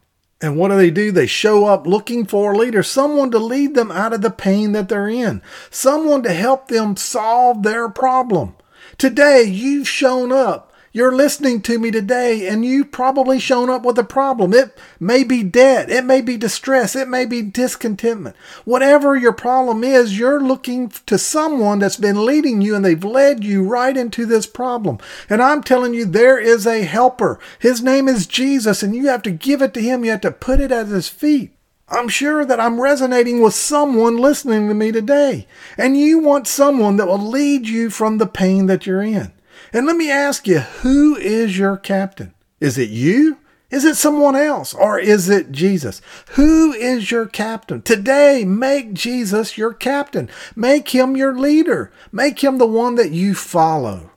And 0.41 0.57
what 0.57 0.69
do 0.69 0.77
they 0.77 0.89
do? 0.89 1.11
They 1.11 1.27
show 1.27 1.65
up 1.65 1.85
looking 1.85 2.25
for 2.25 2.53
a 2.53 2.57
leader, 2.57 2.81
someone 2.81 3.29
to 3.31 3.39
lead 3.39 3.75
them 3.75 3.91
out 3.91 4.11
of 4.11 4.21
the 4.21 4.31
pain 4.31 4.71
that 4.71 4.89
they're 4.89 5.07
in, 5.07 5.41
someone 5.69 6.23
to 6.23 6.33
help 6.33 6.67
them 6.67 6.95
solve 6.95 7.61
their 7.61 7.87
problem. 7.89 8.55
Today, 8.97 9.43
you've 9.43 9.87
shown 9.87 10.31
up 10.31 10.70
you're 10.93 11.15
listening 11.15 11.61
to 11.61 11.79
me 11.79 11.89
today 11.89 12.47
and 12.47 12.65
you've 12.65 12.91
probably 12.91 13.39
shown 13.39 13.69
up 13.69 13.83
with 13.83 13.97
a 13.97 14.03
problem. 14.03 14.53
It 14.53 14.77
may 14.99 15.23
be 15.23 15.41
debt. 15.41 15.89
It 15.89 16.03
may 16.03 16.19
be 16.19 16.35
distress. 16.35 16.95
It 16.95 17.07
may 17.07 17.25
be 17.25 17.41
discontentment. 17.41 18.35
Whatever 18.65 19.15
your 19.15 19.31
problem 19.31 19.85
is, 19.85 20.19
you're 20.19 20.41
looking 20.41 20.89
to 21.05 21.17
someone 21.17 21.79
that's 21.79 21.95
been 21.95 22.25
leading 22.25 22.61
you 22.61 22.75
and 22.75 22.83
they've 22.83 23.03
led 23.03 23.43
you 23.43 23.63
right 23.63 23.95
into 23.95 24.25
this 24.25 24.45
problem. 24.45 24.97
And 25.29 25.41
I'm 25.41 25.63
telling 25.63 25.93
you, 25.93 26.03
there 26.03 26.37
is 26.37 26.67
a 26.67 26.83
helper. 26.83 27.39
His 27.57 27.81
name 27.81 28.09
is 28.09 28.27
Jesus 28.27 28.83
and 28.83 28.93
you 28.93 29.07
have 29.07 29.21
to 29.23 29.31
give 29.31 29.61
it 29.61 29.73
to 29.75 29.81
him. 29.81 30.03
You 30.03 30.11
have 30.11 30.21
to 30.21 30.31
put 30.31 30.59
it 30.59 30.73
at 30.73 30.87
his 30.87 31.07
feet. 31.07 31.51
I'm 31.87 32.09
sure 32.09 32.45
that 32.45 32.59
I'm 32.59 32.79
resonating 32.79 33.41
with 33.41 33.53
someone 33.53 34.17
listening 34.17 34.67
to 34.67 34.73
me 34.73 34.91
today. 34.91 35.47
And 35.77 35.97
you 35.97 36.19
want 36.19 36.47
someone 36.47 36.97
that 36.97 37.07
will 37.07 37.17
lead 37.17 37.67
you 37.67 37.89
from 37.89 38.17
the 38.17 38.27
pain 38.27 38.67
that 38.67 38.85
you're 38.85 39.03
in. 39.03 39.33
And 39.73 39.85
let 39.85 39.95
me 39.95 40.11
ask 40.11 40.47
you, 40.47 40.59
who 40.59 41.15
is 41.15 41.57
your 41.57 41.77
captain? 41.77 42.33
Is 42.59 42.77
it 42.77 42.89
you? 42.89 43.37
Is 43.69 43.85
it 43.85 43.95
someone 43.95 44.35
else? 44.35 44.73
Or 44.73 44.99
is 44.99 45.29
it 45.29 45.51
Jesus? 45.51 46.01
Who 46.31 46.73
is 46.73 47.09
your 47.09 47.25
captain? 47.25 47.81
Today, 47.81 48.43
make 48.45 48.93
Jesus 48.93 49.57
your 49.57 49.73
captain. 49.73 50.29
Make 50.55 50.89
him 50.89 51.15
your 51.15 51.37
leader. 51.37 51.89
Make 52.11 52.43
him 52.43 52.57
the 52.57 52.67
one 52.67 52.95
that 52.95 53.11
you 53.11 53.33
follow. 53.33 54.11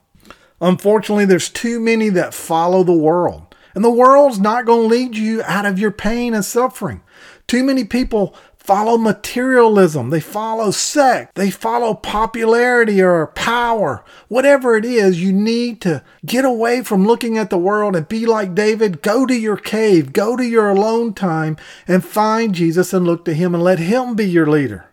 Unfortunately, 0.61 1.25
there's 1.25 1.49
too 1.49 1.79
many 1.79 2.09
that 2.09 2.35
follow 2.35 2.83
the 2.83 2.93
world. 2.93 3.55
And 3.77 3.85
the 3.85 3.91
world's 3.91 4.41
not 4.41 4.67
going 4.67 4.89
to 4.89 4.95
lead 4.95 5.17
you 5.17 5.43
out 5.45 5.67
of 5.67 5.79
your 5.79 5.91
pain 5.93 6.35
and 6.35 6.45
suffering. 6.45 7.03
Too 7.47 7.63
many 7.63 7.85
people 7.85 8.35
follow 8.65 8.97
materialism, 8.97 10.09
they 10.09 10.21
follow 10.21 10.71
sex, 10.71 11.31
they 11.35 11.51
follow 11.51 11.95
popularity 11.95 13.01
or 13.03 13.27
power. 13.29 14.05
Whatever 14.29 14.77
it 14.77 14.87
is, 14.87 15.23
you 15.23 15.33
need 15.33 15.81
to 15.83 16.03
get 16.25 16.45
away 16.45 16.83
from 16.83 17.07
looking 17.07 17.37
at 17.37 17.51
the 17.51 17.59
world 17.59 17.95
and 17.95 18.09
be 18.09 18.25
like 18.25 18.55
David. 18.55 19.03
Go 19.03 19.27
to 19.27 19.35
your 19.35 19.59
cave, 19.59 20.13
go 20.13 20.37
to 20.37 20.45
your 20.45 20.71
alone 20.71 21.13
time, 21.13 21.57
and 21.87 22.05
find 22.05 22.55
Jesus 22.55 22.93
and 22.93 23.07
look 23.07 23.25
to 23.27 23.35
Him 23.35 23.55
and 23.55 23.63
let 23.63 23.79
Him 23.79 24.17
be 24.17 24.27
your 24.27 24.47
leader. 24.47 24.87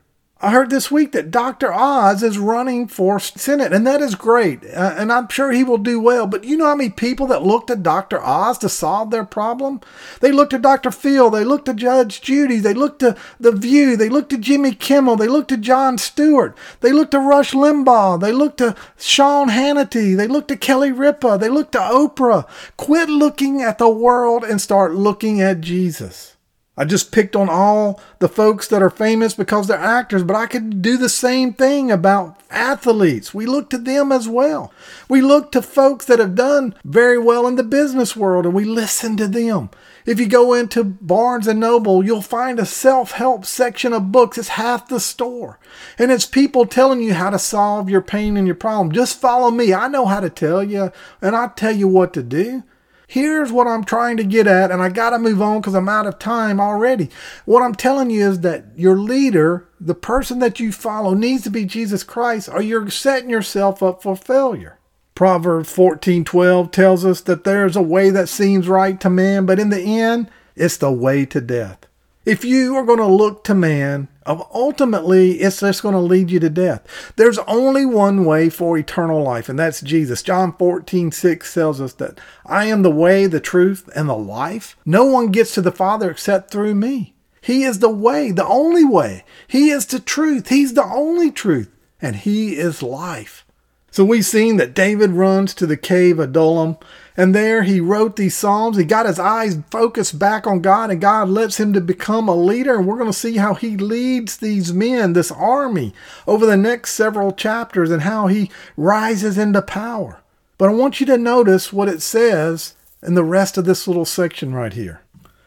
I 0.44 0.50
heard 0.50 0.72
this 0.72 0.90
week 0.90 1.12
that 1.12 1.30
Dr. 1.30 1.72
Oz 1.72 2.24
is 2.24 2.40
running 2.40 2.88
for 2.88 3.20
Senate, 3.20 3.72
and 3.72 3.86
that 3.86 4.02
is 4.02 4.16
great. 4.16 4.66
Uh, 4.66 4.96
and 4.98 5.14
I'm 5.14 5.30
sure 5.30 5.52
he 5.52 5.64
will 5.64 5.78
do 5.78 6.00
well. 6.00 6.26
But 6.26 6.46
you 6.46 6.58
know 6.58 6.66
how 6.66 6.76
many 6.76 6.90
people 6.90 7.28
that 7.28 7.44
looked 7.44 7.68
to 7.68 7.76
Dr. 7.76 8.20
Oz 8.20 8.58
to 8.60 8.70
solve 8.70 9.12
their 9.12 9.24
problem? 9.24 9.82
They 10.20 10.32
looked 10.32 10.50
to 10.50 10.58
Dr. 10.58 10.90
Phil, 10.90 11.30
they 11.30 11.44
looked 11.44 11.66
to 11.66 11.76
Judge 11.76 12.22
Judy, 12.22 12.58
they 12.58 12.74
looked 12.74 13.02
to 13.02 13.16
The 13.40 13.52
View, 13.52 13.96
they 13.96 14.10
looked 14.10 14.32
to 14.32 14.38
Jimmy 14.40 14.74
Kimmel, 14.74 15.16
they 15.16 15.28
looked 15.28 15.50
to 15.50 15.58
Jon 15.58 16.00
Stewart, 16.00 16.58
they 16.80 16.92
looked 16.92 17.12
to 17.12 17.20
Rush 17.20 17.52
Limbaugh, 17.52 18.20
they 18.20 18.32
looked 18.32 18.58
to 18.58 18.76
Sean 18.98 19.50
Hannity, 19.50 20.18
they 20.18 20.28
looked 20.28 20.48
to 20.48 20.58
Kelly 20.58 20.92
Ripa, 20.92 21.38
they 21.40 21.50
looked 21.50 21.74
to 21.74 21.80
Oprah. 21.80 22.48
Quit 22.78 23.10
looking 23.10 23.62
at 23.62 23.78
the 23.78 23.90
world 23.90 24.44
and 24.44 24.60
start 24.60 24.96
looking 24.96 25.40
at 25.40 25.62
Jesus. 25.62 26.36
I 26.78 26.86
just 26.86 27.12
picked 27.12 27.36
on 27.36 27.50
all 27.50 28.02
the 28.20 28.30
folks 28.30 28.68
that 28.70 28.82
are 28.82 28.90
famous 28.90 29.34
because 29.34 29.68
they're 29.68 29.78
actors, 29.78 30.24
but 30.24 30.38
I 30.38 30.48
could 30.48 30.82
do 30.82 30.98
the 30.98 31.10
same 31.10 31.54
thing 31.54 31.92
about 31.92 32.40
athletes. 32.50 33.34
We 33.34 33.46
look 33.46 33.70
to 33.72 33.78
them 33.78 34.12
as 34.12 34.28
well. 34.30 34.74
We 35.10 35.22
look 35.22 35.52
to 35.52 35.62
folks 35.62 36.06
that 36.06 36.20
have 36.20 36.34
done 36.34 36.74
very 36.86 37.18
well 37.18 37.46
in 37.46 37.56
the 37.56 37.64
business 37.64 38.16
world 38.16 38.46
and 38.46 38.54
we 38.54 38.64
listen 38.64 39.18
to 39.18 39.28
them. 39.28 39.70
If 40.06 40.18
you 40.20 40.28
go 40.28 40.54
into 40.54 40.84
Barnes 40.84 41.46
and 41.46 41.60
Noble, 41.60 42.06
you'll 42.06 42.22
find 42.22 42.58
a 42.58 42.66
self-help 42.66 43.46
section 43.46 43.92
of 43.92 44.12
books. 44.12 44.38
It's 44.38 44.48
half 44.50 44.88
the 44.88 45.00
store. 45.00 45.60
And 46.00 46.10
it's 46.10 46.26
people 46.26 46.66
telling 46.66 47.02
you 47.02 47.14
how 47.14 47.32
to 47.32 47.38
solve 47.38 47.90
your 47.90 48.02
pain 48.02 48.38
and 48.38 48.48
your 48.48 48.56
problem. 48.56 48.94
Just 48.94 49.20
follow 49.20 49.52
me. 49.52 49.74
I 49.74 49.90
know 49.90 50.06
how 50.06 50.22
to 50.22 50.30
tell 50.30 50.64
you 50.64 50.92
and 51.22 51.36
I'll 51.36 51.50
tell 51.50 51.76
you 51.76 51.90
what 51.90 52.14
to 52.14 52.24
do. 52.24 52.64
Here's 53.12 53.52
what 53.52 53.68
I'm 53.68 53.84
trying 53.84 54.16
to 54.16 54.24
get 54.24 54.48
at, 54.48 54.72
and 54.72 54.82
I 54.82 54.88
got 54.88 55.10
to 55.10 55.20
move 55.20 55.42
on 55.42 55.60
because 55.60 55.74
I'm 55.74 55.90
out 55.90 56.08
of 56.08 56.18
time 56.18 56.62
already. 56.62 57.10
What 57.44 57.62
I'm 57.62 57.76
telling 57.76 58.10
you 58.10 58.26
is 58.26 58.40
that 58.40 58.64
your 58.78 58.96
leader, 58.96 59.68
the 59.82 59.94
person 59.94 60.40
that 60.40 60.62
you 60.62 60.72
follow, 60.72 61.14
needs 61.14 61.44
to 61.44 61.50
be 61.50 61.66
Jesus 61.66 62.04
Christ, 62.04 62.48
or 62.48 62.62
you're 62.62 62.90
setting 62.90 63.30
yourself 63.30 63.84
up 63.84 64.02
for 64.02 64.16
failure. 64.16 64.80
Proverbs 65.14 65.70
14:12 65.76 66.72
tells 66.72 67.04
us 67.04 67.20
that 67.20 67.44
there's 67.44 67.76
a 67.76 67.82
way 67.82 68.12
that 68.12 68.30
seems 68.30 68.70
right 68.70 68.98
to 69.02 69.10
man, 69.10 69.46
but 69.46 69.60
in 69.60 69.72
the 69.72 69.82
end, 69.82 70.30
it's 70.56 70.78
the 70.78 70.90
way 70.90 71.26
to 71.26 71.42
death. 71.42 71.80
If 72.24 72.46
you 72.46 72.76
are 72.76 72.86
going 72.86 73.00
to 73.00 73.06
look 73.08 73.44
to 73.46 73.56
man, 73.56 74.08
ultimately 74.28 75.40
it's 75.40 75.62
just 75.62 75.82
going 75.82 75.96
to 75.96 76.00
lead 76.00 76.30
you 76.30 76.40
to 76.40 76.50
death. 76.52 77.14
There's 77.16 77.40
only 77.40 77.84
one 77.84 78.26
way 78.26 78.50
for 78.50 78.78
eternal 78.78 79.24
life, 79.24 79.50
and 79.50 79.58
that's 79.58 79.82
Jesus. 79.82 80.22
John 80.22 80.54
14, 80.54 81.12
6 81.12 81.54
tells 81.54 81.82
us 81.82 81.94
that 81.94 82.20
I 82.46 82.66
am 82.66 82.84
the 82.84 82.92
way, 82.92 83.26
the 83.26 83.40
truth, 83.40 83.90
and 83.96 84.08
the 84.08 84.16
life. 84.16 84.78
No 84.86 85.06
one 85.06 85.32
gets 85.32 85.56
to 85.56 85.62
the 85.62 85.72
Father 85.72 86.12
except 86.12 86.52
through 86.52 86.76
me. 86.76 87.16
He 87.42 87.64
is 87.64 87.80
the 87.80 87.90
way, 87.90 88.30
the 88.30 88.46
only 88.46 88.86
way. 88.86 89.26
He 89.48 89.72
is 89.72 89.88
the 89.88 90.00
truth. 90.00 90.50
He's 90.50 90.76
the 90.76 90.86
only 90.86 91.32
truth, 91.32 91.76
and 92.00 92.18
He 92.18 92.56
is 92.56 92.84
life. 92.84 93.48
So 93.90 94.06
we've 94.06 94.26
seen 94.26 94.58
that 94.58 94.76
David 94.76 95.10
runs 95.10 95.56
to 95.56 95.66
the 95.66 95.76
cave 95.76 96.20
of 96.20 96.30
Adullam 96.30 96.78
and 97.18 97.36
there 97.36 97.64
he 97.64 97.82
wrote 97.82 98.16
these 98.16 98.36
Psalms. 98.36 98.78
He 98.78 98.84
got 98.84 99.06
his 99.06 99.20
eyes 99.20 99.60
focused 99.70 100.18
back 100.18 100.48
on 100.48 100.62
God, 100.62 100.92
and 100.92 101.02
God 101.02 101.30
lets 101.30 101.60
him 101.60 101.74
to 101.74 101.82
become 101.82 102.28
a 102.28 102.36
leader. 102.36 102.78
And 102.78 102.88
we're 102.88 102.98
going 102.98 103.12
to 103.12 103.14
see 103.14 103.38
how 103.38 103.54
he 103.54 103.76
leads 103.76 104.38
these 104.38 104.74
men, 104.74 105.14
this 105.14 105.32
army, 105.32 105.94
over 106.26 106.46
the 106.46 106.58
next 106.58 106.94
several 106.94 107.32
chapters 107.32 107.92
and 107.92 108.04
how 108.04 108.28
he 108.28 108.50
rises 108.78 109.38
into 109.38 109.62
power. 109.62 110.22
But 110.58 110.70
I 110.70 110.74
want 110.74 111.00
you 111.00 111.06
to 111.08 111.18
notice 111.18 111.74
what 111.74 111.90
it 111.90 112.02
says 112.02 112.76
in 113.04 113.16
the 113.16 113.24
rest 113.24 113.58
of 113.58 113.66
this 113.66 113.88
little 113.88 114.06
section 114.06 114.54
right 114.54 114.74
here. 114.74 115.02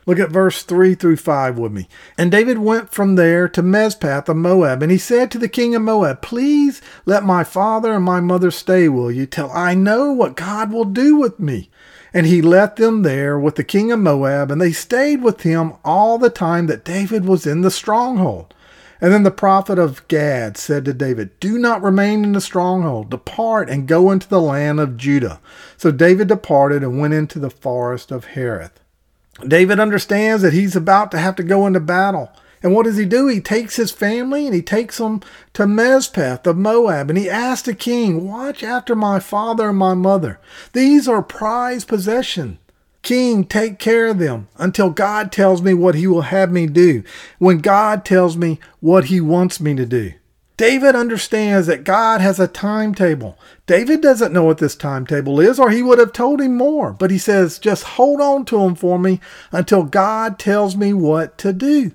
Look 0.07 0.19
at 0.19 0.31
verse 0.31 0.63
3 0.63 0.95
through 0.95 1.17
5 1.17 1.59
with 1.59 1.73
me. 1.73 1.89
And 2.19 2.31
David 2.31 2.59
went 2.59 2.93
from 2.93 3.15
there 3.15 3.49
to 3.49 3.63
Mizpah 3.63 4.23
of 4.27 4.37
Moab, 4.37 4.83
and 4.83 4.93
he 4.93 4.99
said 4.99 5.31
to 5.31 5.39
the 5.39 5.49
king 5.49 5.75
of 5.75 5.83
Moab, 5.83 6.21
Please 6.21 6.83
let 7.07 7.25
my 7.25 7.43
father 7.43 7.95
and 7.95 8.05
my 8.05 8.21
mother 8.21 8.51
stay, 8.51 8.89
will 8.89 9.11
you, 9.11 9.27
till 9.27 9.51
I 9.53 9.75
know 9.75 10.13
what 10.13 10.37
God 10.37 10.73
will 10.73 10.85
do 10.85 11.17
with 11.17 11.41
me. 11.41 11.71
And 12.13 12.27
he 12.27 12.43
left 12.43 12.77
them 12.77 13.03
there 13.03 13.39
with 13.39 13.57
the 13.57 13.65
king 13.65 13.91
of 13.91 13.99
Moab, 13.99 14.51
and 14.51 14.61
they 14.61 14.73
stayed 14.73 15.23
with 15.23 15.41
him 15.41 15.73
all 15.85 16.19
the 16.19 16.31
time 16.31 16.67
that 16.67 16.85
David 16.85 17.25
was 17.25 17.47
in 17.47 17.63
the 17.63 17.71
stronghold. 17.71 18.55
And 19.01 19.13
then 19.13 19.23
the 19.23 19.31
prophet 19.31 19.79
of 19.79 20.07
Gad 20.09 20.57
said 20.57 20.85
to 20.85 20.95
David, 20.95 21.39
Do 21.41 21.59
not 21.59 21.83
remain 21.83 22.25
in 22.25 22.33
the 22.33 22.41
stronghold. 22.41 23.11
Depart 23.11 23.69
and 23.69 23.89
go 23.89 24.11
into 24.11 24.29
the 24.29 24.41
land 24.41 24.81
of 24.81 24.97
Judah. 24.97 25.41
So 25.77 25.91
David 25.91 26.29
departed 26.29 26.83
and 26.83 27.01
went 27.01 27.15
into 27.15 27.39
the 27.39 27.51
forest 27.51 28.13
of 28.13 28.27
Hereth. 28.27 28.81
David 29.47 29.81
understands 29.81 30.43
that 30.43 30.53
he's 30.53 30.77
about 30.77 31.11
to 31.11 31.19
have 31.19 31.37
to 31.37 31.43
go 31.43 31.67
into 31.67 31.81
battle. 31.81 32.31
And 32.63 32.73
what 32.73 32.85
does 32.85 32.97
he 32.97 33.05
do? 33.05 33.27
He 33.27 33.41
takes 33.41 33.77
his 33.77 33.91
family 33.91 34.47
and 34.47 34.55
he 34.55 34.63
takes 34.63 34.97
them 34.97 35.21
to 35.53 35.67
Mizpah 35.67 36.39
of 36.45 36.57
Moab 36.57 37.11
and 37.11 37.19
he 37.19 37.29
asks 37.29 37.67
the 37.67 37.75
king, 37.75 38.27
Watch 38.27 38.63
after 38.63 38.95
my 38.95 39.21
father 39.21 39.69
and 39.69 39.79
my 39.79 39.93
mother. 39.93 40.41
These 40.73 41.07
are 41.07 41.23
prized 41.23 41.89
possession. 41.89 42.59
King, 43.03 43.45
take 43.45 43.79
care 43.79 44.07
of 44.07 44.19
them 44.19 44.49
until 44.57 44.89
God 44.89 45.31
tells 45.31 45.61
me 45.61 45.75
what 45.75 45.95
he 45.95 46.07
will 46.07 46.23
have 46.23 46.51
me 46.51 46.67
do, 46.67 47.05
when 47.39 47.59
God 47.59 48.03
tells 48.03 48.35
me 48.35 48.59
what 48.81 49.07
he 49.07 49.21
wants 49.21 49.61
me 49.61 49.75
to 49.75 49.85
do. 49.85 50.15
David 50.57 50.95
understands 50.95 51.67
that 51.67 51.83
God 51.83 52.21
has 52.21 52.39
a 52.39 52.47
timetable. 52.47 53.37
David 53.67 54.01
doesn't 54.01 54.33
know 54.33 54.45
what 54.45 54.59
this 54.59 54.77
timetable 54.77 55.41
is, 55.41 55.59
or 55.59 55.71
he 55.71 55.83
would 55.83 55.99
have 55.99 56.13
told 56.13 56.41
him 56.41 56.57
more. 56.57 56.93
But 56.93 57.11
he 57.11 57.19
says, 57.19 57.59
just 57.59 57.83
hold 57.83 58.21
on 58.21 58.45
to 58.47 58.61
him 58.61 58.77
for 58.77 58.99
me 58.99 59.21
until 59.51 59.83
God 59.83 60.39
tells 60.39 60.77
me 60.77 60.93
what 60.93 61.39
to 61.39 61.53
do. 61.53 61.93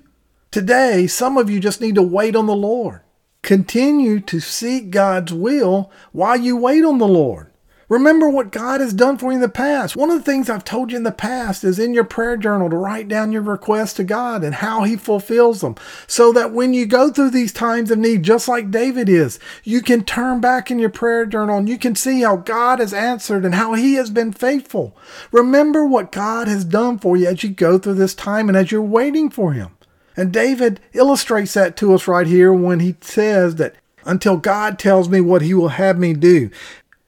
Today, 0.50 1.06
some 1.06 1.38
of 1.38 1.48
you 1.48 1.58
just 1.58 1.80
need 1.80 1.94
to 1.94 2.02
wait 2.02 2.36
on 2.36 2.46
the 2.46 2.56
Lord. 2.56 3.00
Continue 3.42 4.20
to 4.20 4.40
seek 4.40 4.90
God's 4.90 5.32
will 5.32 5.90
while 6.12 6.36
you 6.36 6.56
wait 6.56 6.84
on 6.84 6.98
the 6.98 7.08
Lord. 7.08 7.49
Remember 7.90 8.30
what 8.30 8.52
God 8.52 8.80
has 8.80 8.94
done 8.94 9.18
for 9.18 9.26
you 9.26 9.34
in 9.34 9.40
the 9.40 9.48
past. 9.48 9.96
One 9.96 10.10
of 10.10 10.18
the 10.18 10.24
things 10.24 10.48
I've 10.48 10.64
told 10.64 10.92
you 10.92 10.96
in 10.96 11.02
the 11.02 11.10
past 11.10 11.64
is 11.64 11.80
in 11.80 11.92
your 11.92 12.04
prayer 12.04 12.36
journal 12.36 12.70
to 12.70 12.76
write 12.76 13.08
down 13.08 13.32
your 13.32 13.42
requests 13.42 13.94
to 13.94 14.04
God 14.04 14.44
and 14.44 14.54
how 14.54 14.84
He 14.84 14.94
fulfills 14.94 15.60
them. 15.60 15.74
So 16.06 16.32
that 16.32 16.52
when 16.52 16.72
you 16.72 16.86
go 16.86 17.10
through 17.10 17.30
these 17.30 17.52
times 17.52 17.90
of 17.90 17.98
need, 17.98 18.22
just 18.22 18.46
like 18.46 18.70
David 18.70 19.08
is, 19.08 19.40
you 19.64 19.82
can 19.82 20.04
turn 20.04 20.40
back 20.40 20.70
in 20.70 20.78
your 20.78 20.88
prayer 20.88 21.26
journal 21.26 21.58
and 21.58 21.68
you 21.68 21.78
can 21.78 21.96
see 21.96 22.22
how 22.22 22.36
God 22.36 22.78
has 22.78 22.94
answered 22.94 23.44
and 23.44 23.56
how 23.56 23.74
He 23.74 23.94
has 23.94 24.08
been 24.08 24.32
faithful. 24.32 24.96
Remember 25.32 25.84
what 25.84 26.12
God 26.12 26.46
has 26.46 26.64
done 26.64 26.96
for 26.96 27.16
you 27.16 27.26
as 27.26 27.42
you 27.42 27.50
go 27.50 27.76
through 27.76 27.94
this 27.94 28.14
time 28.14 28.48
and 28.48 28.56
as 28.56 28.70
you're 28.70 28.80
waiting 28.80 29.30
for 29.30 29.52
Him. 29.52 29.76
And 30.16 30.32
David 30.32 30.80
illustrates 30.92 31.54
that 31.54 31.76
to 31.78 31.94
us 31.94 32.06
right 32.06 32.26
here 32.26 32.52
when 32.52 32.80
he 32.80 32.94
says 33.00 33.56
that 33.56 33.74
until 34.04 34.36
God 34.36 34.78
tells 34.78 35.08
me 35.08 35.20
what 35.20 35.42
he 35.42 35.54
will 35.54 35.68
have 35.68 35.98
me 35.98 36.14
do. 36.14 36.50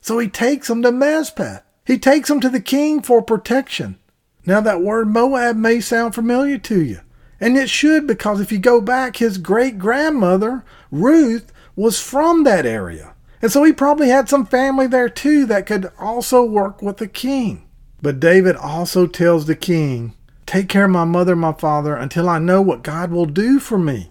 So 0.03 0.19
he 0.19 0.29
takes 0.29 0.69
them 0.69 0.83
to 0.83 0.93
Mizpah. 0.93 1.61
He 1.87 1.99
takes 1.99 2.29
them 2.29 2.41
to 2.41 2.51
the 2.51 2.61
king 2.61 3.01
for 3.01 3.23
protection. 3.23 3.99
Now, 4.45 4.61
that 4.61 4.83
word 4.83 5.09
Moab 5.09 5.57
may 5.57 5.81
sound 5.81 6.15
familiar 6.15 6.59
to 6.59 6.83
you. 6.83 7.01
And 7.41 7.57
it 7.57 7.71
should, 7.71 8.07
because 8.07 8.41
if 8.41 8.53
you 8.53 8.59
go 8.59 8.81
back, 8.81 9.17
his 9.17 9.39
great 9.39 9.79
grandmother, 9.79 10.65
Ruth, 10.91 11.53
was 11.75 12.01
from 12.01 12.45
that 12.45 12.67
area. 12.67 13.15
And 13.41 13.51
so 13.51 13.65
he 13.65 13.73
probably 13.73 14.09
had 14.09 14.29
some 14.29 14.47
family 14.47 14.87
there 14.87 15.09
too 15.09 15.47
that 15.47 15.67
could 15.67 15.91
also 15.99 16.45
work 16.45 16.83
with 16.83 16.99
the 16.99 17.09
king. 17.09 17.67
But 18.01 18.21
David 18.21 18.57
also 18.57 19.07
tells 19.07 19.47
the 19.47 19.57
king, 19.57 20.15
Take 20.47 20.69
care 20.69 20.85
of 20.85 20.91
my 20.91 21.05
mother 21.05 21.33
and 21.33 21.41
my 21.41 21.53
father 21.53 21.95
until 21.95 22.29
I 22.29 22.39
know 22.39 22.61
what 22.61 22.83
God 22.83 23.11
will 23.11 23.27
do 23.27 23.59
for 23.59 23.79
me. 23.79 24.11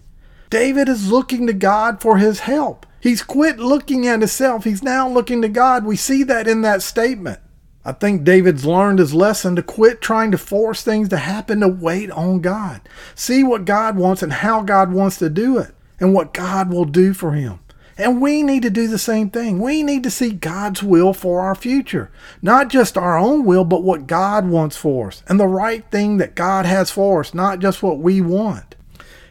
David 0.50 0.88
is 0.88 1.10
looking 1.10 1.46
to 1.46 1.52
God 1.52 2.00
for 2.00 2.18
his 2.18 2.40
help. 2.40 2.84
He's 3.02 3.22
quit 3.24 3.58
looking 3.58 4.06
at 4.06 4.20
himself. 4.20 4.62
He's 4.62 4.82
now 4.82 5.08
looking 5.08 5.42
to 5.42 5.48
God. 5.48 5.84
We 5.84 5.96
see 5.96 6.22
that 6.22 6.46
in 6.46 6.62
that 6.62 6.82
statement. 6.82 7.40
I 7.84 7.90
think 7.90 8.22
David's 8.22 8.64
learned 8.64 9.00
his 9.00 9.12
lesson 9.12 9.56
to 9.56 9.62
quit 9.62 10.00
trying 10.00 10.30
to 10.30 10.38
force 10.38 10.84
things 10.84 11.08
to 11.08 11.16
happen, 11.16 11.60
to 11.60 11.68
wait 11.68 12.12
on 12.12 12.40
God. 12.40 12.80
See 13.16 13.42
what 13.42 13.64
God 13.64 13.96
wants 13.96 14.22
and 14.22 14.32
how 14.32 14.62
God 14.62 14.92
wants 14.92 15.18
to 15.18 15.28
do 15.28 15.58
it, 15.58 15.74
and 15.98 16.14
what 16.14 16.32
God 16.32 16.72
will 16.72 16.84
do 16.84 17.12
for 17.12 17.32
him. 17.32 17.58
And 17.98 18.22
we 18.22 18.44
need 18.44 18.62
to 18.62 18.70
do 18.70 18.86
the 18.86 18.98
same 18.98 19.30
thing. 19.30 19.58
We 19.58 19.82
need 19.82 20.04
to 20.04 20.10
see 20.10 20.30
God's 20.30 20.80
will 20.80 21.12
for 21.12 21.40
our 21.40 21.56
future. 21.56 22.12
Not 22.40 22.68
just 22.68 22.96
our 22.96 23.18
own 23.18 23.44
will, 23.44 23.64
but 23.64 23.82
what 23.82 24.06
God 24.06 24.46
wants 24.46 24.76
for 24.76 25.08
us, 25.08 25.24
and 25.26 25.40
the 25.40 25.48
right 25.48 25.84
thing 25.90 26.18
that 26.18 26.36
God 26.36 26.66
has 26.66 26.92
for 26.92 27.18
us, 27.18 27.34
not 27.34 27.58
just 27.58 27.82
what 27.82 27.98
we 27.98 28.20
want. 28.20 28.76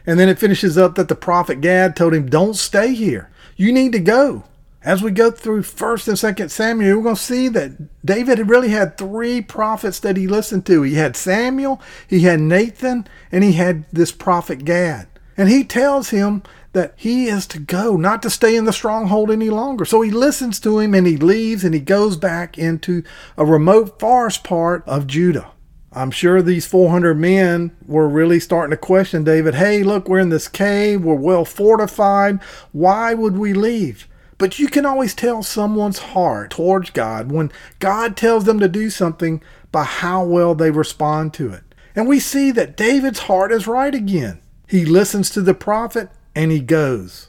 And 0.06 0.20
then 0.20 0.28
it 0.28 0.38
finishes 0.38 0.76
up 0.76 0.96
that 0.96 1.08
the 1.08 1.14
prophet 1.14 1.62
Gad 1.62 1.96
told 1.96 2.12
him, 2.12 2.28
Don't 2.28 2.54
stay 2.54 2.92
here. 2.92 3.30
You 3.56 3.72
need 3.72 3.92
to 3.92 4.00
go. 4.00 4.44
As 4.84 5.00
we 5.00 5.12
go 5.12 5.30
through 5.30 5.62
1st 5.62 6.08
and 6.08 6.36
2nd 6.36 6.50
Samuel, 6.50 6.96
we're 6.96 7.04
going 7.04 7.14
to 7.14 7.22
see 7.22 7.46
that 7.48 8.04
David 8.04 8.48
really 8.48 8.70
had 8.70 8.98
three 8.98 9.40
prophets 9.40 10.00
that 10.00 10.16
he 10.16 10.26
listened 10.26 10.66
to. 10.66 10.82
He 10.82 10.94
had 10.94 11.16
Samuel, 11.16 11.80
he 12.08 12.20
had 12.20 12.40
Nathan, 12.40 13.06
and 13.30 13.44
he 13.44 13.52
had 13.52 13.84
this 13.92 14.10
prophet 14.10 14.64
Gad. 14.64 15.06
And 15.36 15.48
he 15.48 15.62
tells 15.62 16.10
him 16.10 16.42
that 16.72 16.94
he 16.96 17.26
is 17.26 17.46
to 17.48 17.60
go, 17.60 17.96
not 17.96 18.22
to 18.22 18.30
stay 18.30 18.56
in 18.56 18.64
the 18.64 18.72
stronghold 18.72 19.30
any 19.30 19.50
longer. 19.50 19.84
So 19.84 20.00
he 20.00 20.10
listens 20.10 20.58
to 20.60 20.78
him 20.78 20.94
and 20.94 21.06
he 21.06 21.16
leaves 21.16 21.64
and 21.64 21.74
he 21.74 21.80
goes 21.80 22.16
back 22.16 22.58
into 22.58 23.02
a 23.36 23.44
remote 23.44 24.00
forest 24.00 24.42
part 24.42 24.82
of 24.86 25.06
Judah. 25.06 25.50
I'm 25.94 26.10
sure 26.10 26.40
these 26.40 26.66
400 26.66 27.18
men 27.18 27.76
were 27.86 28.08
really 28.08 28.40
starting 28.40 28.70
to 28.70 28.78
question 28.78 29.24
David. 29.24 29.56
Hey, 29.56 29.82
look, 29.82 30.08
we're 30.08 30.20
in 30.20 30.30
this 30.30 30.48
cave. 30.48 31.04
We're 31.04 31.14
well 31.14 31.44
fortified. 31.44 32.40
Why 32.72 33.12
would 33.12 33.36
we 33.36 33.52
leave? 33.52 34.08
But 34.38 34.58
you 34.58 34.68
can 34.68 34.86
always 34.86 35.14
tell 35.14 35.42
someone's 35.42 35.98
heart 35.98 36.50
towards 36.50 36.90
God 36.90 37.30
when 37.30 37.52
God 37.78 38.16
tells 38.16 38.44
them 38.44 38.58
to 38.60 38.68
do 38.68 38.88
something 38.88 39.42
by 39.70 39.84
how 39.84 40.24
well 40.24 40.54
they 40.54 40.70
respond 40.70 41.34
to 41.34 41.52
it. 41.52 41.62
And 41.94 42.08
we 42.08 42.18
see 42.18 42.50
that 42.52 42.76
David's 42.76 43.20
heart 43.20 43.52
is 43.52 43.66
right 43.66 43.94
again. 43.94 44.40
He 44.66 44.86
listens 44.86 45.28
to 45.30 45.42
the 45.42 45.54
prophet 45.54 46.08
and 46.34 46.50
he 46.50 46.60
goes. 46.60 47.28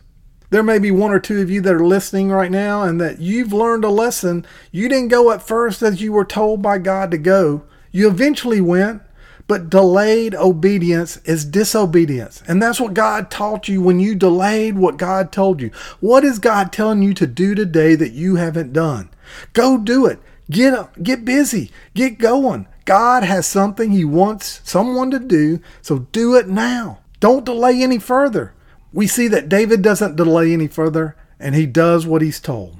There 0.51 0.63
may 0.63 0.79
be 0.79 0.91
one 0.91 1.12
or 1.12 1.20
two 1.20 1.41
of 1.41 1.50
you 1.50 1.60
that 1.62 1.74
are 1.74 1.86
listening 1.86 2.29
right 2.29 2.51
now 2.51 2.84
and 2.84 3.01
that 3.01 3.20
you've 3.20 3.51
learned 3.51 3.84
a 3.84 3.89
lesson. 3.89 4.46
You 4.72 4.88
didn't 4.88 5.10
go 5.10 5.32
at 5.32 5.41
first 5.41 5.82
as 5.82 6.01
you 6.01 6.13
were 6.13 6.24
told 6.24 6.62
by 6.62 6.77
God 6.77 7.12
to 7.12 7.17
go 7.17 7.63
you 7.93 8.09
eventually 8.09 8.59
went, 8.59 9.03
but 9.47 9.69
delayed 9.69 10.33
obedience 10.33 11.17
is 11.25 11.45
disobedience. 11.45 12.41
And 12.47 12.62
that's 12.62 12.81
what 12.81 12.95
God 12.95 13.29
taught 13.29 13.67
you 13.67 13.81
when 13.81 14.00
you 14.00 14.15
delayed 14.15 14.77
what 14.77 14.97
God 14.97 15.32
told 15.32 15.62
you. 15.62 15.69
What 15.99 16.23
is 16.23 16.39
God 16.39 16.73
telling 16.73 17.03
you 17.03 17.13
to 17.13 17.27
do 17.27 17.53
today 17.53 17.95
that 17.95 18.13
you 18.13 18.36
haven't 18.36 18.73
done? 18.73 19.10
Go 19.53 19.77
do 19.77 20.08
it. 20.08 20.19
Get 20.49 20.73
up, 20.73 21.01
get 21.01 21.23
busy, 21.23 21.71
get 21.93 22.17
going. 22.17 22.67
God 22.86 23.23
has 23.23 23.45
something 23.45 23.91
he 23.91 24.03
wants 24.03 24.60
someone 24.63 25.12
to 25.12 25.19
do, 25.19 25.60
so 25.82 25.99
do 26.12 26.36
it 26.36 26.47
now. 26.47 26.99
Don't 27.19 27.45
delay 27.45 27.82
any 27.82 27.99
further. 27.99 28.53
We 28.91 29.08
see 29.08 29.27
that 29.29 29.49
David 29.49 29.82
doesn't 29.82 30.15
delay 30.15 30.51
any 30.51 30.67
further 30.67 31.15
and 31.39 31.56
he 31.56 31.65
does 31.65 32.06
what 32.06 32.21
he's 32.21 32.39
told. 32.39 32.79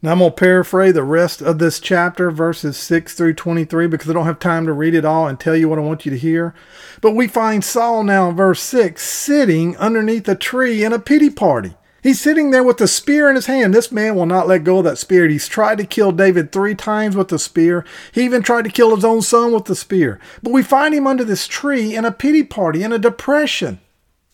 Now 0.00 0.12
I'm 0.12 0.20
going 0.20 0.30
to 0.30 0.36
paraphrase 0.36 0.94
the 0.94 1.02
rest 1.02 1.42
of 1.42 1.58
this 1.58 1.80
chapter, 1.80 2.30
verses 2.30 2.76
6 2.76 3.14
through 3.14 3.34
23, 3.34 3.88
because 3.88 4.08
I 4.08 4.12
don't 4.12 4.26
have 4.26 4.38
time 4.38 4.64
to 4.66 4.72
read 4.72 4.94
it 4.94 5.04
all 5.04 5.26
and 5.26 5.40
tell 5.40 5.56
you 5.56 5.68
what 5.68 5.80
I 5.80 5.82
want 5.82 6.04
you 6.06 6.12
to 6.12 6.18
hear. 6.18 6.54
But 7.00 7.16
we 7.16 7.26
find 7.26 7.64
Saul 7.64 8.04
now 8.04 8.30
in 8.30 8.36
verse 8.36 8.60
6 8.62 9.02
sitting 9.02 9.76
underneath 9.76 10.28
a 10.28 10.36
tree 10.36 10.84
in 10.84 10.92
a 10.92 11.00
pity 11.00 11.30
party. 11.30 11.74
He's 12.00 12.20
sitting 12.20 12.52
there 12.52 12.62
with 12.62 12.80
a 12.80 12.86
spear 12.86 13.28
in 13.28 13.34
his 13.34 13.46
hand. 13.46 13.74
This 13.74 13.90
man 13.90 14.14
will 14.14 14.24
not 14.24 14.46
let 14.46 14.62
go 14.62 14.78
of 14.78 14.84
that 14.84 14.98
spear. 14.98 15.28
He's 15.28 15.48
tried 15.48 15.78
to 15.78 15.84
kill 15.84 16.12
David 16.12 16.52
three 16.52 16.76
times 16.76 17.16
with 17.16 17.26
the 17.26 17.38
spear. 17.38 17.84
He 18.12 18.22
even 18.22 18.42
tried 18.42 18.66
to 18.66 18.70
kill 18.70 18.94
his 18.94 19.04
own 19.04 19.20
son 19.20 19.52
with 19.52 19.64
the 19.64 19.74
spear. 19.74 20.20
But 20.40 20.52
we 20.52 20.62
find 20.62 20.94
him 20.94 21.08
under 21.08 21.24
this 21.24 21.48
tree 21.48 21.96
in 21.96 22.04
a 22.04 22.12
pity 22.12 22.44
party, 22.44 22.84
in 22.84 22.92
a 22.92 23.00
depression. 23.00 23.80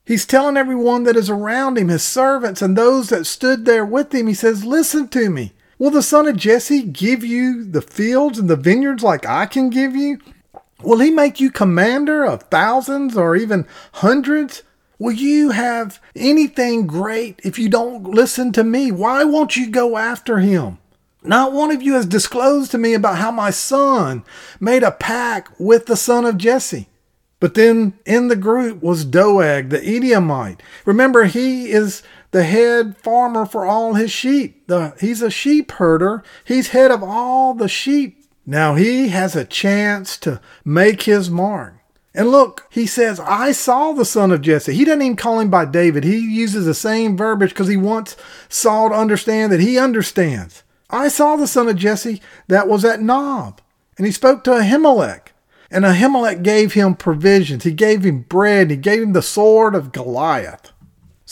He's 0.04 0.26
telling 0.26 0.58
everyone 0.58 1.04
that 1.04 1.16
is 1.16 1.30
around 1.30 1.78
him, 1.78 1.88
his 1.88 2.02
servants 2.02 2.60
and 2.60 2.76
those 2.76 3.08
that 3.08 3.24
stood 3.24 3.64
there 3.64 3.86
with 3.86 4.14
him, 4.14 4.26
he 4.26 4.34
says, 4.34 4.66
Listen 4.66 5.08
to 5.08 5.30
me. 5.30 5.53
Will 5.78 5.90
the 5.90 6.02
son 6.02 6.28
of 6.28 6.36
Jesse 6.36 6.82
give 6.82 7.24
you 7.24 7.64
the 7.64 7.82
fields 7.82 8.38
and 8.38 8.48
the 8.48 8.56
vineyards 8.56 9.02
like 9.02 9.26
I 9.26 9.46
can 9.46 9.70
give 9.70 9.96
you? 9.96 10.18
Will 10.82 11.00
he 11.00 11.10
make 11.10 11.40
you 11.40 11.50
commander 11.50 12.24
of 12.24 12.44
thousands 12.44 13.16
or 13.16 13.34
even 13.36 13.66
hundreds? 13.94 14.62
Will 14.98 15.12
you 15.12 15.50
have 15.50 16.00
anything 16.14 16.86
great 16.86 17.40
if 17.42 17.58
you 17.58 17.68
don't 17.68 18.04
listen 18.04 18.52
to 18.52 18.62
me? 18.62 18.92
Why 18.92 19.24
won't 19.24 19.56
you 19.56 19.70
go 19.70 19.96
after 19.96 20.38
him? 20.38 20.78
Not 21.22 21.52
one 21.52 21.70
of 21.70 21.82
you 21.82 21.94
has 21.94 22.06
disclosed 22.06 22.70
to 22.72 22.78
me 22.78 22.94
about 22.94 23.16
how 23.16 23.30
my 23.30 23.50
son 23.50 24.24
made 24.60 24.82
a 24.82 24.92
pact 24.92 25.58
with 25.58 25.86
the 25.86 25.96
son 25.96 26.24
of 26.24 26.36
Jesse. 26.36 26.88
But 27.40 27.54
then 27.54 27.94
in 28.06 28.28
the 28.28 28.36
group 28.36 28.82
was 28.82 29.04
Doeg, 29.04 29.70
the 29.70 29.82
Edomite. 29.84 30.62
Remember, 30.84 31.24
he 31.24 31.70
is 31.70 32.02
the 32.34 32.42
head 32.42 32.96
farmer 32.96 33.46
for 33.46 33.64
all 33.64 33.94
his 33.94 34.10
sheep. 34.10 34.66
The, 34.66 34.92
he's 34.98 35.22
a 35.22 35.30
sheep 35.30 35.70
herder. 35.70 36.24
He's 36.44 36.70
head 36.70 36.90
of 36.90 37.00
all 37.00 37.54
the 37.54 37.68
sheep. 37.68 38.24
Now 38.44 38.74
he 38.74 39.10
has 39.10 39.36
a 39.36 39.44
chance 39.44 40.18
to 40.18 40.40
make 40.64 41.02
his 41.02 41.30
mark. 41.30 41.74
And 42.12 42.32
look, 42.32 42.66
he 42.70 42.86
says, 42.86 43.20
I 43.20 43.52
saw 43.52 43.92
the 43.92 44.04
son 44.04 44.32
of 44.32 44.42
Jesse. 44.42 44.74
He 44.74 44.84
doesn't 44.84 45.02
even 45.02 45.14
call 45.14 45.38
him 45.38 45.48
by 45.48 45.64
David. 45.64 46.02
He 46.02 46.18
uses 46.18 46.66
the 46.66 46.74
same 46.74 47.16
verbiage 47.16 47.50
because 47.50 47.68
he 47.68 47.76
wants 47.76 48.16
Saul 48.48 48.88
to 48.88 48.96
understand 48.96 49.52
that 49.52 49.60
he 49.60 49.78
understands. 49.78 50.64
I 50.90 51.06
saw 51.06 51.36
the 51.36 51.46
son 51.46 51.68
of 51.68 51.76
Jesse 51.76 52.20
that 52.48 52.66
was 52.66 52.84
at 52.84 53.00
Nob. 53.00 53.60
And 53.96 54.06
he 54.06 54.12
spoke 54.12 54.42
to 54.42 54.50
Ahimelech. 54.50 55.28
And 55.70 55.84
Ahimelech 55.84 56.42
gave 56.42 56.72
him 56.72 56.96
provisions. 56.96 57.62
He 57.62 57.70
gave 57.70 58.04
him 58.04 58.22
bread. 58.22 58.72
He 58.72 58.76
gave 58.76 59.02
him 59.02 59.12
the 59.12 59.22
sword 59.22 59.76
of 59.76 59.92
Goliath. 59.92 60.72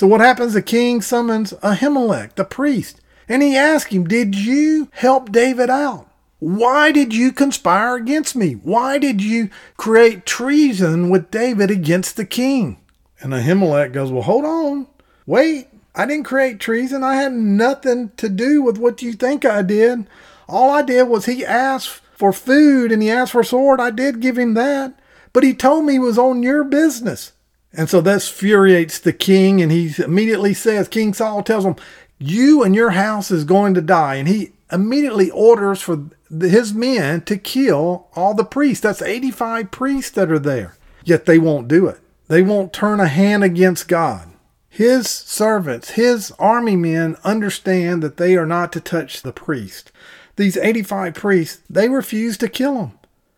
So 0.03 0.09
what 0.09 0.21
happens? 0.21 0.55
The 0.55 0.63
king 0.63 1.01
summons 1.01 1.53
Ahimelech, 1.63 2.35
the 2.35 2.45
priest, 2.45 3.01
and 3.29 3.41
he 3.41 3.57
asks 3.57 3.93
him, 3.93 4.03
Did 4.03 4.35
you 4.35 4.89
help 4.91 5.31
David 5.31 5.71
out? 5.71 6.09
Why 6.41 6.91
did 6.91 7.15
you 7.15 7.31
conspire 7.31 7.95
against 7.95 8.35
me? 8.35 8.55
Why 8.55 8.99
did 8.99 9.23
you 9.23 9.49
create 9.77 10.27
treason 10.27 11.09
with 11.09 11.31
David 11.31 11.71
against 11.71 12.17
the 12.17 12.25
king? 12.25 12.79
And 13.21 13.33
Ahimelech 13.33 13.93
goes, 13.93 14.11
Well, 14.11 14.25
hold 14.25 14.45
on. 14.45 14.89
Wait. 15.25 15.69
I 15.95 16.05
didn't 16.07 16.25
create 16.25 16.59
treason. 16.59 17.05
I 17.05 17.15
had 17.15 17.33
nothing 17.33 18.11
to 18.17 18.29
do 18.29 18.61
with 18.61 18.79
what 18.79 19.03
you 19.03 19.13
think 19.13 19.45
I 19.45 19.63
did. 19.63 20.09
All 20.49 20.73
I 20.73 20.83
did 20.83 21.05
was 21.05 21.27
he 21.27 21.47
asked 21.47 22.01
for 22.17 22.33
food 22.33 22.91
and 22.91 23.03
he 23.03 23.09
asked 23.09 23.31
for 23.31 23.43
a 23.43 23.45
sword. 23.45 23.79
I 23.79 23.91
did 23.91 24.19
give 24.19 24.37
him 24.37 24.55
that. 24.55 24.99
But 25.33 25.45
he 25.45 25.55
told 25.55 25.85
me 25.85 25.93
he 25.93 25.99
was 26.01 26.19
on 26.19 26.43
your 26.43 26.65
business. 26.65 27.32
And 27.75 27.89
so 27.89 28.01
this 28.01 28.29
furiates 28.29 28.99
the 28.99 29.13
king, 29.13 29.63
and 29.63 29.73
he 29.73 29.95
immediately 29.99 30.55
says, 30.55 30.89
King 30.89 31.15
Saul 31.15 31.43
tells 31.43 31.65
him, 31.65 31.77
You 32.19 32.63
and 32.63 32.75
your 32.75 32.91
house 32.91 33.31
is 33.31 33.45
going 33.45 33.75
to 33.75 33.81
die. 33.81 34.17
And 34.17 34.29
he 34.29 34.53
immediately 34.71 35.31
orders 35.31 35.81
for 35.81 36.07
his 36.31 36.73
men 36.73 37.23
to 37.23 37.37
kill 37.37 38.09
all 38.15 38.35
the 38.35 38.45
priests. 38.45 38.83
That's 38.83 39.03
85 39.03 39.71
priests 39.71 40.11
that 40.13 40.31
are 40.31 40.39
there. 40.39 40.77
Yet 41.05 41.27
they 41.27 41.39
won't 41.39 41.69
do 41.69 41.87
it. 41.87 42.01
They 42.29 42.43
won't 42.43 42.73
turn 42.73 43.01
a 43.01 43.09
hand 43.09 43.45
against 43.45 43.89
God. 43.89 44.29
His 44.69 45.07
servants, 45.07 45.91
his 45.91 46.33
army 46.39 46.77
men 46.77 47.17
understand 47.25 48.03
that 48.03 48.17
they 48.17 48.37
are 48.37 48.47
not 48.47 48.73
to 48.73 48.81
touch 48.81 49.21
the 49.21 49.33
priest. 49.33 49.93
these 50.37 50.57
85 50.57 51.13
priests, 51.13 51.63
they 51.69 51.91
refuse 51.91 52.39
to 52.39 52.49
kill 52.49 52.79
him. 52.79 52.93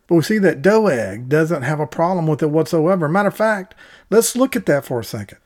But 0.07 0.17
we 0.17 0.23
see 0.23 0.38
that 0.38 0.62
Doeg 0.62 1.29
doesn't 1.29 1.62
have 1.62 1.81
a 1.81 1.87
problem 1.87 2.27
with 2.27 2.43
it 2.43 2.51
whatsoever. 2.51 3.09
Matter 3.09 3.29
of 3.29 3.37
fact, 3.37 3.75
let's 4.11 4.37
look 4.37 4.55
at 4.55 4.67
that 4.67 4.85
for 4.85 5.01
a 5.01 5.05
second. 5.05 5.38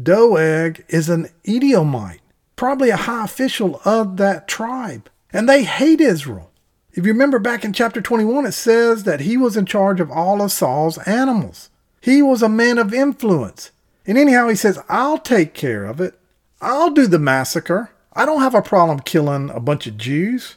Doeg 0.00 0.84
is 0.88 1.08
an 1.08 1.28
Edomite, 1.46 2.20
probably 2.56 2.90
a 2.90 2.96
high 2.96 3.24
official 3.24 3.80
of 3.84 4.16
that 4.18 4.48
tribe, 4.48 5.10
and 5.32 5.48
they 5.48 5.64
hate 5.64 6.00
Israel. 6.00 6.50
If 6.92 7.06
you 7.06 7.12
remember 7.12 7.38
back 7.38 7.64
in 7.64 7.72
chapter 7.72 8.02
21, 8.02 8.44
it 8.46 8.52
says 8.52 9.04
that 9.04 9.20
he 9.20 9.38
was 9.38 9.56
in 9.56 9.64
charge 9.64 9.98
of 9.98 10.10
all 10.10 10.42
of 10.42 10.52
Saul's 10.52 10.98
animals. 10.98 11.70
He 12.02 12.20
was 12.20 12.42
a 12.42 12.48
man 12.50 12.76
of 12.76 12.92
influence. 12.92 13.70
And 14.06 14.18
anyhow, 14.18 14.48
he 14.48 14.56
says, 14.56 14.78
I'll 14.88 15.18
take 15.18 15.54
care 15.54 15.84
of 15.84 16.00
it. 16.00 16.18
I'll 16.60 16.90
do 16.90 17.06
the 17.06 17.18
massacre. 17.18 17.90
I 18.12 18.26
don't 18.26 18.42
have 18.42 18.54
a 18.54 18.60
problem 18.60 19.00
killing 19.00 19.48
a 19.50 19.60
bunch 19.60 19.86
of 19.86 19.96
Jews. 19.96 20.56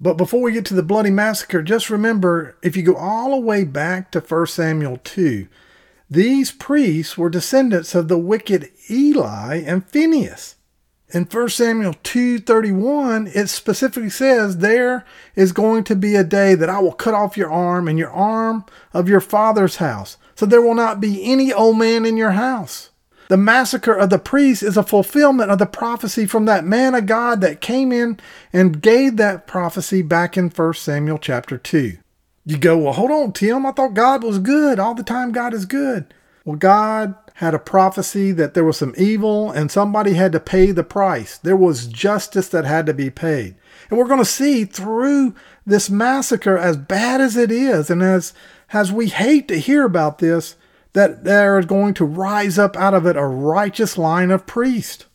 But 0.00 0.16
before 0.16 0.40
we 0.40 0.52
get 0.52 0.64
to 0.66 0.74
the 0.74 0.82
bloody 0.82 1.10
massacre, 1.10 1.62
just 1.62 1.90
remember 1.90 2.56
if 2.62 2.74
you 2.76 2.82
go 2.82 2.96
all 2.96 3.32
the 3.32 3.46
way 3.46 3.64
back 3.64 4.10
to 4.12 4.20
1 4.20 4.46
Samuel 4.46 4.98
2, 5.04 5.46
these 6.08 6.50
priests 6.50 7.18
were 7.18 7.28
descendants 7.28 7.94
of 7.94 8.08
the 8.08 8.18
wicked 8.18 8.70
Eli 8.90 9.56
and 9.56 9.86
Phineas. 9.86 10.56
In 11.12 11.24
1 11.24 11.48
Samuel 11.50 11.94
2:31, 12.04 13.30
it 13.34 13.48
specifically 13.48 14.10
says, 14.10 14.58
"There 14.58 15.04
is 15.34 15.52
going 15.52 15.84
to 15.84 15.96
be 15.96 16.14
a 16.14 16.24
day 16.24 16.54
that 16.54 16.70
I 16.70 16.78
will 16.78 16.92
cut 16.92 17.14
off 17.14 17.36
your 17.36 17.50
arm 17.50 17.88
and 17.88 17.98
your 17.98 18.12
arm 18.12 18.64
of 18.94 19.08
your 19.08 19.20
father's 19.20 19.76
house, 19.76 20.16
so 20.36 20.46
there 20.46 20.62
will 20.62 20.74
not 20.74 21.00
be 21.00 21.24
any 21.24 21.52
old 21.52 21.78
man 21.78 22.06
in 22.06 22.16
your 22.16 22.30
house." 22.30 22.89
The 23.30 23.36
massacre 23.36 23.92
of 23.92 24.10
the 24.10 24.18
priests 24.18 24.60
is 24.60 24.76
a 24.76 24.82
fulfillment 24.82 25.52
of 25.52 25.60
the 25.60 25.66
prophecy 25.66 26.26
from 26.26 26.46
that 26.46 26.64
man 26.64 26.96
of 26.96 27.06
God 27.06 27.40
that 27.42 27.60
came 27.60 27.92
in 27.92 28.18
and 28.52 28.82
gave 28.82 29.18
that 29.18 29.46
prophecy 29.46 30.02
back 30.02 30.36
in 30.36 30.50
1 30.50 30.74
Samuel 30.74 31.16
chapter 31.16 31.56
2. 31.56 31.96
You 32.44 32.58
go, 32.58 32.76
well, 32.76 32.92
hold 32.92 33.12
on, 33.12 33.32
Tim. 33.32 33.64
I 33.64 33.70
thought 33.70 33.94
God 33.94 34.24
was 34.24 34.40
good. 34.40 34.80
All 34.80 34.96
the 34.96 35.04
time, 35.04 35.30
God 35.30 35.54
is 35.54 35.64
good. 35.64 36.12
Well, 36.44 36.56
God 36.56 37.14
had 37.34 37.54
a 37.54 37.60
prophecy 37.60 38.32
that 38.32 38.54
there 38.54 38.64
was 38.64 38.78
some 38.78 38.94
evil 38.98 39.52
and 39.52 39.70
somebody 39.70 40.14
had 40.14 40.32
to 40.32 40.40
pay 40.40 40.72
the 40.72 40.82
price. 40.82 41.38
There 41.38 41.56
was 41.56 41.86
justice 41.86 42.48
that 42.48 42.64
had 42.64 42.84
to 42.86 42.94
be 42.94 43.10
paid. 43.10 43.54
And 43.88 43.96
we're 43.96 44.08
going 44.08 44.18
to 44.18 44.24
see 44.24 44.64
through 44.64 45.36
this 45.64 45.88
massacre, 45.88 46.58
as 46.58 46.76
bad 46.76 47.20
as 47.20 47.36
it 47.36 47.52
is, 47.52 47.90
and 47.90 48.02
as, 48.02 48.34
as 48.72 48.90
we 48.90 49.06
hate 49.06 49.46
to 49.46 49.60
hear 49.60 49.84
about 49.84 50.18
this, 50.18 50.56
that 50.92 51.24
there 51.24 51.58
is 51.58 51.66
going 51.66 51.94
to 51.94 52.04
rise 52.04 52.58
up 52.58 52.76
out 52.76 52.94
of 52.94 53.06
it 53.06 53.16
a 53.16 53.24
righteous 53.24 53.96
line 53.96 54.30
of 54.30 54.46
priests. 54.46 55.06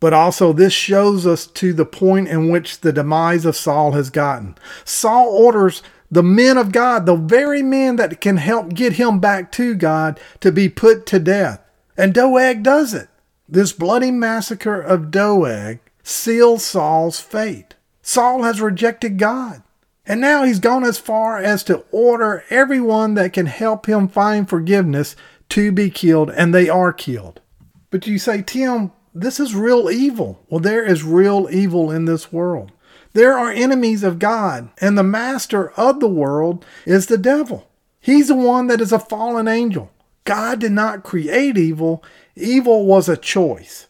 But 0.00 0.12
also, 0.14 0.52
this 0.52 0.72
shows 0.72 1.26
us 1.26 1.46
to 1.46 1.72
the 1.74 1.84
point 1.84 2.28
in 2.28 2.48
which 2.48 2.80
the 2.80 2.92
demise 2.92 3.44
of 3.44 3.56
Saul 3.56 3.92
has 3.92 4.08
gotten. 4.08 4.56
Saul 4.84 5.28
orders 5.28 5.82
the 6.10 6.22
men 6.22 6.56
of 6.56 6.72
God, 6.72 7.06
the 7.06 7.14
very 7.14 7.62
men 7.62 7.96
that 7.96 8.20
can 8.20 8.38
help 8.38 8.74
get 8.74 8.94
him 8.94 9.20
back 9.20 9.52
to 9.52 9.74
God, 9.74 10.18
to 10.40 10.50
be 10.50 10.68
put 10.68 11.06
to 11.06 11.18
death. 11.18 11.60
And 11.96 12.14
Doeg 12.14 12.62
does 12.62 12.94
it. 12.94 13.08
This 13.48 13.72
bloody 13.72 14.10
massacre 14.10 14.80
of 14.80 15.10
Doeg 15.10 15.80
seals 16.02 16.64
Saul's 16.64 17.20
fate. 17.20 17.74
Saul 18.02 18.42
has 18.42 18.60
rejected 18.60 19.18
God. 19.18 19.62
And 20.10 20.20
now 20.20 20.42
he's 20.42 20.58
gone 20.58 20.82
as 20.82 20.98
far 20.98 21.38
as 21.38 21.62
to 21.62 21.84
order 21.92 22.42
everyone 22.50 23.14
that 23.14 23.32
can 23.32 23.46
help 23.46 23.86
him 23.86 24.08
find 24.08 24.48
forgiveness 24.48 25.14
to 25.50 25.70
be 25.70 25.88
killed, 25.88 26.30
and 26.30 26.52
they 26.52 26.68
are 26.68 26.92
killed. 26.92 27.40
But 27.90 28.08
you 28.08 28.18
say, 28.18 28.42
Tim, 28.42 28.90
this 29.14 29.38
is 29.38 29.54
real 29.54 29.88
evil. 29.88 30.44
Well, 30.48 30.58
there 30.58 30.84
is 30.84 31.04
real 31.04 31.46
evil 31.52 31.92
in 31.92 32.06
this 32.06 32.32
world. 32.32 32.72
There 33.12 33.38
are 33.38 33.52
enemies 33.52 34.02
of 34.02 34.18
God, 34.18 34.70
and 34.80 34.98
the 34.98 35.04
master 35.04 35.70
of 35.78 36.00
the 36.00 36.08
world 36.08 36.66
is 36.84 37.06
the 37.06 37.16
devil. 37.16 37.70
He's 38.00 38.26
the 38.26 38.34
one 38.34 38.66
that 38.66 38.80
is 38.80 38.90
a 38.90 38.98
fallen 38.98 39.46
angel. 39.46 39.92
God 40.24 40.58
did 40.58 40.72
not 40.72 41.04
create 41.04 41.56
evil, 41.56 42.02
evil 42.34 42.84
was 42.84 43.08
a 43.08 43.16
choice. 43.16 43.86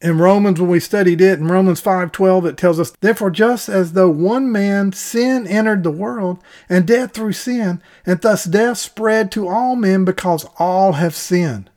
In 0.00 0.18
Romans, 0.18 0.60
when 0.60 0.70
we 0.70 0.78
studied 0.78 1.20
it, 1.20 1.40
in 1.40 1.48
Romans 1.48 1.82
5.12, 1.82 2.46
it 2.46 2.56
tells 2.56 2.78
us, 2.78 2.92
Therefore, 3.00 3.30
just 3.30 3.68
as 3.68 3.94
though 3.94 4.08
one 4.08 4.52
man 4.52 4.92
sin 4.92 5.44
entered 5.44 5.82
the 5.82 5.90
world, 5.90 6.38
and 6.68 6.86
death 6.86 7.12
through 7.12 7.32
sin, 7.32 7.82
and 8.06 8.20
thus 8.20 8.44
death 8.44 8.78
spread 8.78 9.32
to 9.32 9.48
all 9.48 9.74
men 9.74 10.04
because 10.04 10.46
all 10.56 10.92
have 10.92 11.16
sinned. 11.16 11.68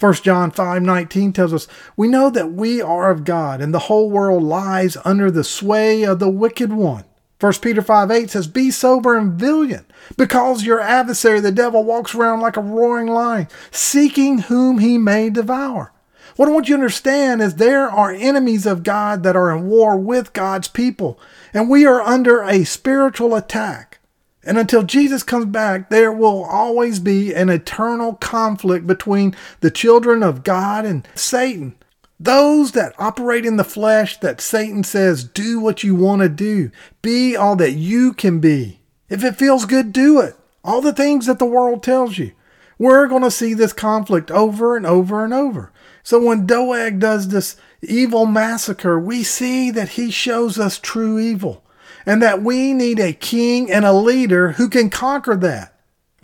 1 0.00 0.14
John 0.24 0.50
5:19 0.50 1.32
tells 1.32 1.52
us, 1.52 1.68
"We 1.96 2.08
know 2.08 2.28
that 2.30 2.52
we 2.52 2.82
are 2.82 3.10
of 3.10 3.24
God, 3.24 3.60
and 3.60 3.72
the 3.72 3.80
whole 3.80 4.10
world 4.10 4.42
lies 4.42 4.96
under 5.04 5.30
the 5.30 5.44
sway 5.44 6.02
of 6.02 6.18
the 6.18 6.30
wicked 6.30 6.72
one." 6.72 7.04
1 7.38 7.62
Peter 7.62 7.82
5:8 7.82 8.30
says, 8.30 8.48
"Be 8.48 8.72
sober 8.72 9.16
and 9.16 9.34
vigilant, 9.34 9.86
because 10.16 10.64
your 10.64 10.80
adversary 10.80 11.38
the 11.38 11.52
devil 11.52 11.84
walks 11.84 12.16
around 12.16 12.40
like 12.40 12.56
a 12.56 12.62
roaring 12.62 13.06
lion, 13.06 13.46
seeking 13.70 14.38
whom 14.38 14.78
he 14.78 14.98
may 14.98 15.30
devour." 15.30 15.92
What 16.36 16.48
I 16.48 16.52
want 16.52 16.68
you 16.68 16.76
to 16.76 16.80
understand 16.80 17.42
is 17.42 17.56
there 17.56 17.90
are 17.90 18.12
enemies 18.12 18.66
of 18.66 18.82
God 18.82 19.22
that 19.22 19.36
are 19.36 19.54
in 19.54 19.66
war 19.66 19.96
with 19.96 20.32
God's 20.32 20.68
people, 20.68 21.18
and 21.52 21.68
we 21.68 21.86
are 21.86 22.00
under 22.00 22.42
a 22.42 22.64
spiritual 22.64 23.34
attack. 23.34 23.98
And 24.42 24.56
until 24.56 24.82
Jesus 24.82 25.22
comes 25.22 25.46
back, 25.46 25.90
there 25.90 26.12
will 26.12 26.44
always 26.44 26.98
be 26.98 27.34
an 27.34 27.50
eternal 27.50 28.14
conflict 28.14 28.86
between 28.86 29.36
the 29.60 29.70
children 29.70 30.22
of 30.22 30.44
God 30.44 30.86
and 30.86 31.06
Satan. 31.14 31.74
Those 32.18 32.72
that 32.72 32.94
operate 32.98 33.46
in 33.46 33.56
the 33.56 33.64
flesh, 33.64 34.18
that 34.20 34.40
Satan 34.40 34.84
says, 34.84 35.24
do 35.24 35.60
what 35.60 35.82
you 35.82 35.94
want 35.94 36.22
to 36.22 36.28
do, 36.28 36.70
be 37.02 37.36
all 37.36 37.56
that 37.56 37.72
you 37.72 38.12
can 38.12 38.40
be. 38.40 38.80
If 39.08 39.24
it 39.24 39.36
feels 39.36 39.64
good, 39.64 39.92
do 39.92 40.20
it. 40.20 40.36
All 40.62 40.80
the 40.80 40.92
things 40.92 41.26
that 41.26 41.38
the 41.38 41.46
world 41.46 41.82
tells 41.82 42.18
you. 42.18 42.32
We're 42.78 43.08
going 43.08 43.22
to 43.22 43.30
see 43.30 43.52
this 43.52 43.72
conflict 43.72 44.30
over 44.30 44.76
and 44.76 44.86
over 44.86 45.24
and 45.24 45.34
over. 45.34 45.72
So 46.02 46.22
when 46.22 46.46
Doeg 46.46 46.98
does 46.98 47.28
this 47.28 47.56
evil 47.82 48.26
massacre, 48.26 48.98
we 48.98 49.22
see 49.22 49.70
that 49.70 49.90
he 49.90 50.10
shows 50.10 50.58
us 50.58 50.78
true 50.78 51.18
evil 51.18 51.64
and 52.06 52.22
that 52.22 52.42
we 52.42 52.72
need 52.72 52.98
a 52.98 53.12
king 53.12 53.70
and 53.70 53.84
a 53.84 53.92
leader 53.92 54.52
who 54.52 54.68
can 54.68 54.90
conquer 54.90 55.36
that. 55.36 55.74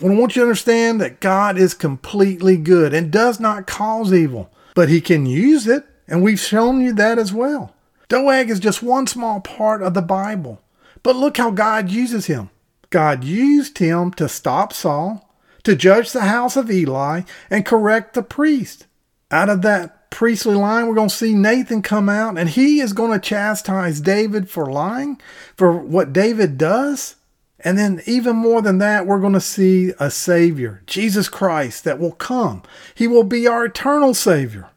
I 0.01 0.07
want 0.07 0.37
you 0.37 0.43
to 0.43 0.49
understand 0.49 1.01
that 1.01 1.21
God 1.21 1.57
is 1.57 1.75
completely 1.75 2.57
good 2.57 2.93
and 2.93 3.11
does 3.11 3.41
not 3.41 3.67
cause 3.67 4.13
evil, 4.13 4.51
but 4.75 4.89
he 4.89 5.01
can 5.01 5.25
use 5.25 5.67
it, 5.67 5.87
and 6.07 6.23
we've 6.23 6.41
shown 6.41 6.81
you 6.81 6.93
that 6.95 7.19
as 7.19 7.33
well. 7.33 7.75
Doeg 8.09 8.51
is 8.51 8.61
just 8.61 8.83
one 8.83 9.07
small 9.07 9.41
part 9.41 9.83
of 9.83 9.95
the 9.95 10.03
Bible, 10.03 10.61
but 11.03 11.17
look 11.17 11.39
how 11.39 11.51
God 11.51 11.91
uses 11.91 12.27
him. 12.27 12.51
God 12.91 13.25
used 13.25 13.79
him 13.79 14.13
to 14.13 14.29
stop 14.29 14.73
Saul, 14.73 15.35
to 15.65 15.75
judge 15.75 16.13
the 16.13 16.23
house 16.23 16.57
of 16.57 16.71
Eli, 16.71 17.23
and 17.51 17.65
correct 17.65 18.15
the 18.15 18.23
priest 18.23 18.87
out 19.31 19.49
of 19.49 19.63
that 19.63 20.11
priestly 20.11 20.55
line, 20.55 20.87
we're 20.87 20.95
going 20.95 21.09
to 21.09 21.15
see 21.15 21.35
Nathan 21.35 21.83
come 21.83 22.09
out 22.09 22.39
and 22.39 22.49
he 22.49 22.81
is 22.81 22.93
going 22.93 23.13
to 23.13 23.29
chastise 23.29 24.01
David 24.01 24.49
for 24.49 24.67
lying, 24.67 25.21
for 25.57 25.73
what 25.73 26.13
David 26.13 26.57
does. 26.57 27.17
And 27.61 27.79
then, 27.79 28.03
even 28.07 28.37
more 28.37 28.63
than 28.63 28.79
that, 28.79 29.07
we're 29.07 29.21
going 29.21 29.33
to 29.33 29.41
see 29.41 29.93
a 29.99 30.11
Savior, 30.11 30.83
Jesus 30.87 31.29
Christ, 31.29 31.85
that 31.85 31.99
will 31.99 32.13
come. 32.13 32.63
He 32.95 33.09
will 33.09 33.25
be 33.25 33.47
our 33.47 33.65
eternal 33.65 34.15
Savior. 34.15 34.69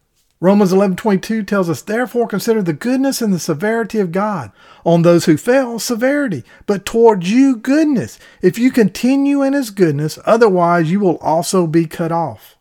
Romans 0.41 0.71
11:22 0.71 1.43
tells 1.43 1.69
us, 1.69 1.81
"Therefore 1.81 2.25
consider 2.25 2.61
the 2.61 2.71
goodness 2.71 3.21
and 3.21 3.33
the 3.33 3.39
severity 3.39 3.99
of 3.99 4.13
God. 4.13 4.51
On 4.85 5.01
those 5.01 5.25
who 5.25 5.35
fell, 5.35 5.77
severity, 5.79 6.45
but 6.65 6.85
toward 6.85 7.27
you 7.27 7.57
goodness, 7.57 8.17
if 8.41 8.57
you 8.57 8.71
continue 8.71 9.43
in 9.43 9.51
his 9.51 9.69
goodness, 9.69 10.17
otherwise 10.25 10.89
you 10.89 11.01
will 11.01 11.17
also 11.17 11.67
be 11.67 11.85
cut 11.85 12.13
off." 12.13 12.55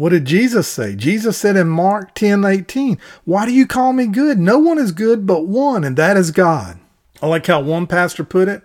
What 0.00 0.12
did 0.12 0.24
Jesus 0.24 0.66
say? 0.66 0.96
Jesus 0.96 1.36
said 1.36 1.58
in 1.58 1.68
Mark 1.68 2.14
10 2.14 2.42
18, 2.42 2.98
Why 3.26 3.44
do 3.44 3.52
you 3.52 3.66
call 3.66 3.92
me 3.92 4.06
good? 4.06 4.38
No 4.38 4.58
one 4.58 4.78
is 4.78 4.92
good 4.92 5.26
but 5.26 5.46
one, 5.46 5.84
and 5.84 5.94
that 5.98 6.16
is 6.16 6.30
God. 6.30 6.80
I 7.20 7.26
like 7.26 7.46
how 7.46 7.60
one 7.60 7.86
pastor 7.86 8.24
put 8.24 8.48
it. 8.48 8.62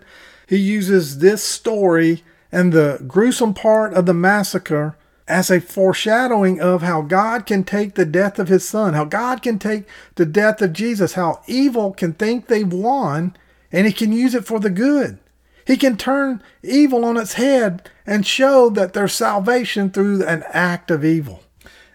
He 0.48 0.56
uses 0.56 1.18
this 1.18 1.42
story 1.44 2.24
and 2.50 2.72
the 2.72 3.04
gruesome 3.06 3.52
part 3.52 3.92
of 3.92 4.06
the 4.06 4.14
massacre 4.14 4.96
as 5.28 5.50
a 5.50 5.60
foreshadowing 5.60 6.58
of 6.58 6.80
how 6.80 7.02
God 7.02 7.44
can 7.44 7.64
take 7.64 7.96
the 7.96 8.06
death 8.06 8.38
of 8.38 8.48
his 8.48 8.66
son, 8.66 8.94
how 8.94 9.04
God 9.04 9.42
can 9.42 9.58
take 9.58 9.86
the 10.14 10.24
death 10.24 10.62
of 10.62 10.72
Jesus, 10.72 11.12
how 11.12 11.42
evil 11.46 11.92
can 11.92 12.14
think 12.14 12.46
they've 12.46 12.72
won, 12.72 13.36
and 13.70 13.86
he 13.86 13.92
can 13.92 14.10
use 14.10 14.34
it 14.34 14.46
for 14.46 14.58
the 14.58 14.70
good. 14.70 15.18
He 15.66 15.76
can 15.76 15.96
turn 15.96 16.42
evil 16.62 17.04
on 17.04 17.16
its 17.16 17.34
head 17.34 17.90
and 18.06 18.26
show 18.26 18.70
that 18.70 18.92
there's 18.92 19.12
salvation 19.12 19.90
through 19.90 20.24
an 20.24 20.44
act 20.52 20.90
of 20.90 21.04
evil. 21.04 21.42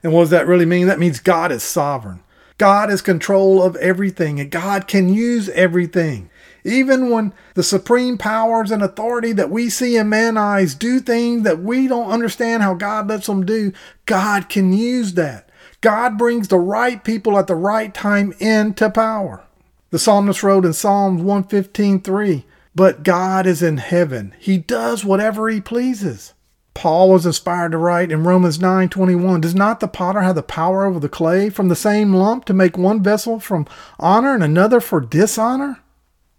And 0.03 0.12
what 0.12 0.21
does 0.21 0.29
that 0.31 0.47
really 0.47 0.65
mean? 0.65 0.88
That 0.88 0.99
means 0.99 1.19
God 1.19 1.51
is 1.51 1.63
sovereign. 1.63 2.21
God 2.57 2.91
is 2.91 3.01
control 3.01 3.63
of 3.63 3.75
everything 3.77 4.39
and 4.39 4.51
God 4.51 4.88
can 4.88 5.13
use 5.13 5.49
everything. 5.49 6.29
Even 6.63 7.10
when 7.10 7.34
the 7.55 7.63
supreme 7.63 8.17
powers 8.17 8.69
and 8.69 8.84
authority 8.84 9.31
that 9.31 9.49
we 9.49 9.69
see 9.69 9.97
in 9.97 10.10
man's 10.10 10.38
eyes 10.38 10.75
do 10.75 10.99
things 10.99 11.43
that 11.43 11.60
we 11.60 11.88
don't 11.88 12.12
understand 12.12 12.62
how 12.62 12.75
God 12.75 13.07
lets 13.07 13.25
them 13.25 13.45
do, 13.45 13.73
God 14.05 14.47
can 14.47 14.73
use 14.73 15.13
that. 15.13 15.49
God 15.81 16.17
brings 16.17 16.49
the 16.49 16.60
right 16.60 17.03
people 17.03 17.38
at 17.39 17.47
the 17.47 17.55
right 17.55 17.91
time 17.91 18.34
into 18.39 18.89
power. 18.91 19.43
The 19.89 19.97
psalmist 19.97 20.43
wrote 20.43 20.65
in 20.65 20.73
Psalms 20.73 21.21
115:3, 21.21 22.43
But 22.73 23.03
God 23.03 23.45
is 23.45 23.62
in 23.62 23.77
heaven. 23.77 24.34
He 24.39 24.57
does 24.57 25.03
whatever 25.03 25.49
he 25.49 25.60
pleases. 25.60 26.34
Paul 26.73 27.10
was 27.10 27.25
inspired 27.25 27.73
to 27.73 27.77
write 27.77 28.12
in 28.12 28.23
Romans 28.23 28.60
9:21, 28.60 29.41
"Does 29.41 29.53
not 29.53 29.81
the 29.81 29.89
potter 29.89 30.21
have 30.21 30.36
the 30.36 30.41
power 30.41 30.86
over 30.86 30.99
the 30.99 31.10
clay 31.10 31.49
from 31.49 31.67
the 31.67 31.75
same 31.75 32.13
lump 32.13 32.45
to 32.45 32.53
make 32.53 32.77
one 32.77 33.03
vessel 33.03 33.39
from 33.39 33.67
honor 33.99 34.34
and 34.34 34.43
another 34.43 34.79
for 34.79 35.01
dishonor?" 35.01 35.79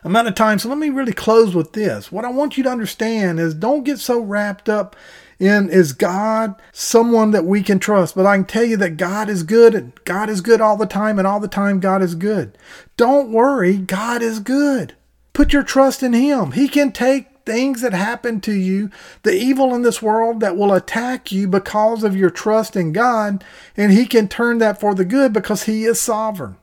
Amount 0.04 0.28
of 0.28 0.34
time. 0.34 0.58
So 0.58 0.68
let 0.68 0.78
me 0.78 0.90
really 0.90 1.12
close 1.12 1.54
with 1.54 1.74
this. 1.74 2.10
What 2.10 2.24
I 2.24 2.30
want 2.30 2.56
you 2.56 2.64
to 2.64 2.70
understand 2.70 3.38
is 3.38 3.54
don't 3.54 3.84
get 3.84 3.98
so 3.98 4.18
wrapped 4.18 4.68
up 4.68 4.96
in 5.38 5.68
is 5.68 5.92
God 5.92 6.54
someone 6.72 7.30
that 7.32 7.44
we 7.44 7.62
can 7.62 7.78
trust. 7.78 8.16
But 8.16 8.26
I 8.26 8.36
can 8.36 8.46
tell 8.46 8.64
you 8.64 8.76
that 8.78 8.96
God 8.96 9.28
is 9.28 9.42
good 9.42 9.74
and 9.74 9.92
God 10.04 10.28
is 10.28 10.40
good 10.40 10.60
all 10.60 10.76
the 10.76 10.86
time 10.86 11.18
and 11.18 11.28
all 11.28 11.40
the 11.40 11.46
time 11.46 11.78
God 11.78 12.02
is 12.02 12.14
good. 12.14 12.56
Don't 12.96 13.30
worry, 13.30 13.76
God 13.76 14.22
is 14.22 14.40
good. 14.40 14.94
Put 15.32 15.52
your 15.52 15.62
trust 15.62 16.02
in 16.02 16.12
Him. 16.12 16.52
He 16.52 16.68
can 16.68 16.92
take 16.92 17.28
things 17.44 17.80
that 17.80 17.92
happen 17.92 18.40
to 18.42 18.52
you, 18.52 18.90
the 19.22 19.34
evil 19.34 19.74
in 19.74 19.82
this 19.82 20.00
world 20.00 20.40
that 20.40 20.56
will 20.56 20.72
attack 20.72 21.32
you 21.32 21.48
because 21.48 22.04
of 22.04 22.16
your 22.16 22.30
trust 22.30 22.76
in 22.76 22.92
God, 22.92 23.44
and 23.76 23.92
He 23.92 24.06
can 24.06 24.28
turn 24.28 24.58
that 24.58 24.78
for 24.78 24.94
the 24.94 25.04
good 25.04 25.32
because 25.32 25.64
He 25.64 25.84
is 25.84 26.00
sovereign. 26.00 26.56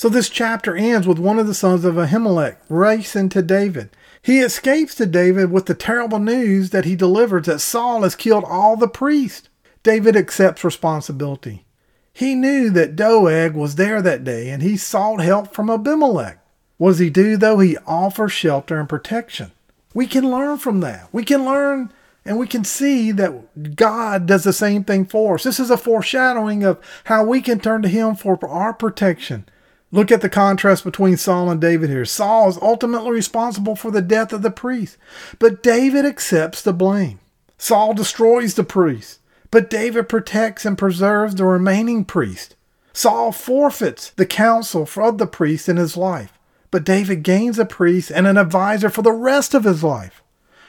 So 0.00 0.08
this 0.08 0.30
chapter 0.30 0.74
ends 0.76 1.06
with 1.06 1.18
one 1.18 1.38
of 1.38 1.46
the 1.46 1.52
sons 1.52 1.84
of 1.84 1.96
Ahimelech 1.96 2.56
racing 2.70 3.28
to 3.30 3.42
David. 3.42 3.90
He 4.22 4.40
escapes 4.40 4.94
to 4.94 5.06
David 5.06 5.50
with 5.50 5.66
the 5.66 5.74
terrible 5.74 6.18
news 6.18 6.70
that 6.70 6.86
he 6.86 6.96
delivers 6.96 7.46
that 7.46 7.60
Saul 7.60 8.02
has 8.02 8.14
killed 8.14 8.44
all 8.46 8.76
the 8.76 8.88
priests. 8.88 9.50
David 9.82 10.16
accepts 10.16 10.64
responsibility. 10.64 11.66
He 12.14 12.34
knew 12.34 12.70
that 12.70 12.96
Doeg 12.96 13.54
was 13.54 13.76
there 13.76 14.02
that 14.02 14.24
day 14.24 14.50
and 14.50 14.62
he 14.62 14.76
sought 14.76 15.20
help 15.20 15.54
from 15.54 15.70
Abimelech. 15.70 16.39
What 16.80 16.92
does 16.92 16.98
he 16.98 17.10
do 17.10 17.36
though? 17.36 17.58
He 17.58 17.76
offers 17.86 18.32
shelter 18.32 18.80
and 18.80 18.88
protection. 18.88 19.50
We 19.92 20.06
can 20.06 20.30
learn 20.30 20.56
from 20.56 20.80
that. 20.80 21.10
We 21.12 21.26
can 21.26 21.44
learn 21.44 21.92
and 22.24 22.38
we 22.38 22.46
can 22.46 22.64
see 22.64 23.12
that 23.12 23.76
God 23.76 24.24
does 24.24 24.44
the 24.44 24.54
same 24.54 24.84
thing 24.84 25.04
for 25.04 25.34
us. 25.34 25.42
This 25.42 25.60
is 25.60 25.68
a 25.68 25.76
foreshadowing 25.76 26.64
of 26.64 26.78
how 27.04 27.22
we 27.22 27.42
can 27.42 27.60
turn 27.60 27.82
to 27.82 27.88
Him 27.88 28.14
for 28.14 28.38
our 28.48 28.72
protection. 28.72 29.44
Look 29.92 30.10
at 30.10 30.22
the 30.22 30.30
contrast 30.30 30.82
between 30.82 31.18
Saul 31.18 31.50
and 31.50 31.60
David 31.60 31.90
here. 31.90 32.06
Saul 32.06 32.48
is 32.48 32.56
ultimately 32.62 33.10
responsible 33.10 33.76
for 33.76 33.90
the 33.90 34.00
death 34.00 34.32
of 34.32 34.40
the 34.40 34.50
priest, 34.50 34.96
but 35.38 35.62
David 35.62 36.06
accepts 36.06 36.62
the 36.62 36.72
blame. 36.72 37.20
Saul 37.58 37.92
destroys 37.92 38.54
the 38.54 38.64
priest, 38.64 39.18
but 39.50 39.68
David 39.68 40.08
protects 40.08 40.64
and 40.64 40.78
preserves 40.78 41.34
the 41.34 41.44
remaining 41.44 42.06
priest. 42.06 42.56
Saul 42.94 43.32
forfeits 43.32 44.12
the 44.12 44.24
counsel 44.24 44.88
of 44.96 45.18
the 45.18 45.26
priest 45.26 45.68
in 45.68 45.76
his 45.76 45.94
life. 45.94 46.32
But 46.70 46.84
David 46.84 47.22
gains 47.22 47.58
a 47.58 47.64
priest 47.64 48.10
and 48.10 48.26
an 48.26 48.36
advisor 48.36 48.90
for 48.90 49.02
the 49.02 49.12
rest 49.12 49.54
of 49.54 49.64
his 49.64 49.82
life. 49.82 50.22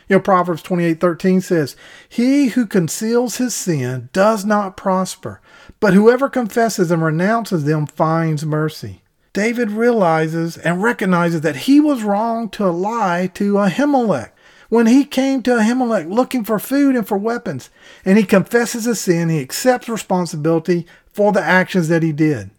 You 0.09 0.17
know, 0.17 0.21
Proverbs 0.21 0.61
28:13 0.61 1.41
says, 1.41 1.75
"He 2.09 2.49
who 2.49 2.65
conceals 2.65 3.37
his 3.37 3.53
sin 3.53 4.09
does 4.11 4.43
not 4.43 4.75
prosper, 4.75 5.39
but 5.79 5.93
whoever 5.93 6.27
confesses 6.27 6.91
and 6.91 7.03
renounces 7.03 7.63
them 7.63 7.85
finds 7.85 8.45
mercy." 8.45 9.03
David 9.33 9.71
realizes 9.71 10.57
and 10.57 10.83
recognizes 10.83 11.41
that 11.41 11.55
he 11.55 11.79
was 11.79 12.03
wrong 12.03 12.49
to 12.49 12.69
lie 12.69 13.31
to 13.35 13.53
Ahimelech. 13.53 14.31
When 14.67 14.87
he 14.87 15.05
came 15.05 15.41
to 15.43 15.51
Ahimelech 15.51 16.09
looking 16.09 16.43
for 16.43 16.59
food 16.59 16.95
and 16.95 17.07
for 17.07 17.17
weapons, 17.17 17.69
and 18.03 18.17
he 18.17 18.23
confesses 18.23 18.85
his 18.85 18.99
sin, 18.99 19.29
he 19.29 19.39
accepts 19.39 19.87
responsibility 19.87 20.85
for 21.13 21.31
the 21.31 21.41
actions 21.41 21.87
that 21.87 22.03
he 22.03 22.11
did. 22.11 22.49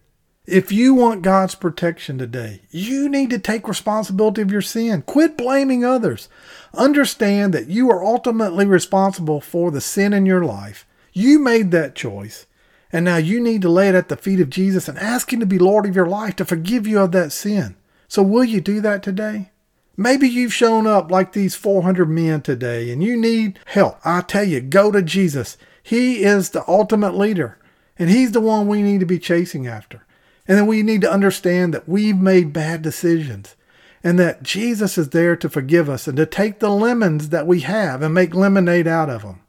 If 0.45 0.73
you 0.73 0.93
want 0.93 1.21
God's 1.21 1.55
protection 1.55 2.17
today, 2.17 2.63
you 2.69 3.07
need 3.07 3.29
to 3.29 3.39
take 3.39 3.65
responsibility 3.65 4.41
of 4.41 4.51
your 4.51 4.61
sin. 4.61 5.01
Quit 5.03 5.37
blaming 5.37 5.85
others. 5.85 6.27
Understand 6.73 7.53
that 7.53 7.67
you 7.67 7.89
are 7.89 8.03
ultimately 8.03 8.65
responsible 8.65 9.39
for 9.39 9.71
the 9.71 9.79
sin 9.79 10.11
in 10.11 10.25
your 10.25 10.43
life. 10.43 10.85
You 11.13 11.39
made 11.39 11.71
that 11.71 11.95
choice. 11.95 12.45
And 12.91 13.05
now 13.05 13.15
you 13.15 13.39
need 13.39 13.61
to 13.61 13.69
lay 13.69 13.87
it 13.87 13.95
at 13.95 14.09
the 14.09 14.17
feet 14.17 14.41
of 14.41 14.49
Jesus 14.49 14.89
and 14.89 14.99
ask 14.99 15.31
Him 15.31 15.39
to 15.39 15.45
be 15.45 15.57
Lord 15.57 15.85
of 15.85 15.95
your 15.95 16.07
life 16.07 16.35
to 16.35 16.45
forgive 16.45 16.85
you 16.85 16.99
of 16.99 17.13
that 17.13 17.31
sin. 17.31 17.77
So, 18.09 18.21
will 18.21 18.43
you 18.43 18.59
do 18.59 18.81
that 18.81 19.01
today? 19.01 19.51
Maybe 19.95 20.27
you've 20.27 20.53
shown 20.53 20.85
up 20.85 21.09
like 21.09 21.31
these 21.31 21.55
400 21.55 22.09
men 22.09 22.41
today 22.41 22.91
and 22.91 23.01
you 23.01 23.15
need 23.15 23.59
help. 23.67 23.97
I 24.03 24.19
tell 24.21 24.43
you, 24.43 24.59
go 24.59 24.91
to 24.91 25.01
Jesus. 25.01 25.57
He 25.81 26.23
is 26.23 26.49
the 26.49 26.67
ultimate 26.67 27.15
leader, 27.15 27.57
and 27.97 28.09
He's 28.09 28.33
the 28.33 28.41
one 28.41 28.67
we 28.67 28.81
need 28.81 28.99
to 28.99 29.05
be 29.05 29.19
chasing 29.19 29.67
after. 29.67 30.05
And 30.47 30.57
then 30.57 30.67
we 30.67 30.83
need 30.83 31.01
to 31.01 31.11
understand 31.11 31.73
that 31.73 31.87
we've 31.87 32.17
made 32.17 32.53
bad 32.53 32.81
decisions 32.81 33.55
and 34.03 34.19
that 34.19 34.43
Jesus 34.43 34.97
is 34.97 35.09
there 35.09 35.35
to 35.37 35.49
forgive 35.49 35.89
us 35.89 36.07
and 36.07 36.17
to 36.17 36.25
take 36.25 36.59
the 36.59 36.69
lemons 36.69 37.29
that 37.29 37.47
we 37.47 37.61
have 37.61 38.01
and 38.01 38.13
make 38.13 38.35
lemonade 38.35 38.87
out 38.87 39.09
of 39.09 39.21
them. 39.21 39.41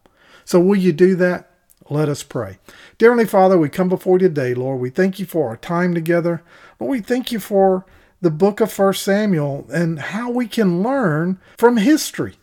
So, 0.45 0.61
will 0.61 0.77
you 0.77 0.93
do 0.93 1.17
that? 1.17 1.51
Let 1.91 2.09
us 2.09 2.23
pray. 2.23 2.59
Dear 2.97 3.11
Heavenly 3.11 3.27
Father, 3.27 3.59
we 3.59 3.69
come 3.69 3.89
before 3.89 4.19
you 4.19 4.29
today, 4.29 4.55
Lord. 4.55 4.81
We 4.81 4.91
thank 4.91 5.19
you 5.19 5.27
for 5.27 5.49
our 5.49 5.57
time 5.57 5.95
together. 5.95 6.43
Lord, 6.81 6.91
we 6.91 7.01
thank 7.01 7.31
you 7.31 7.41
for 7.41 7.85
the 8.23 8.31
book 8.31 8.61
of 8.61 8.73
First 8.73 9.03
Samuel 9.03 9.67
and 9.71 9.99
how 9.99 10.31
we 10.31 10.47
can 10.47 10.83
learn 10.83 11.39
from 11.59 11.77
history, 11.77 12.37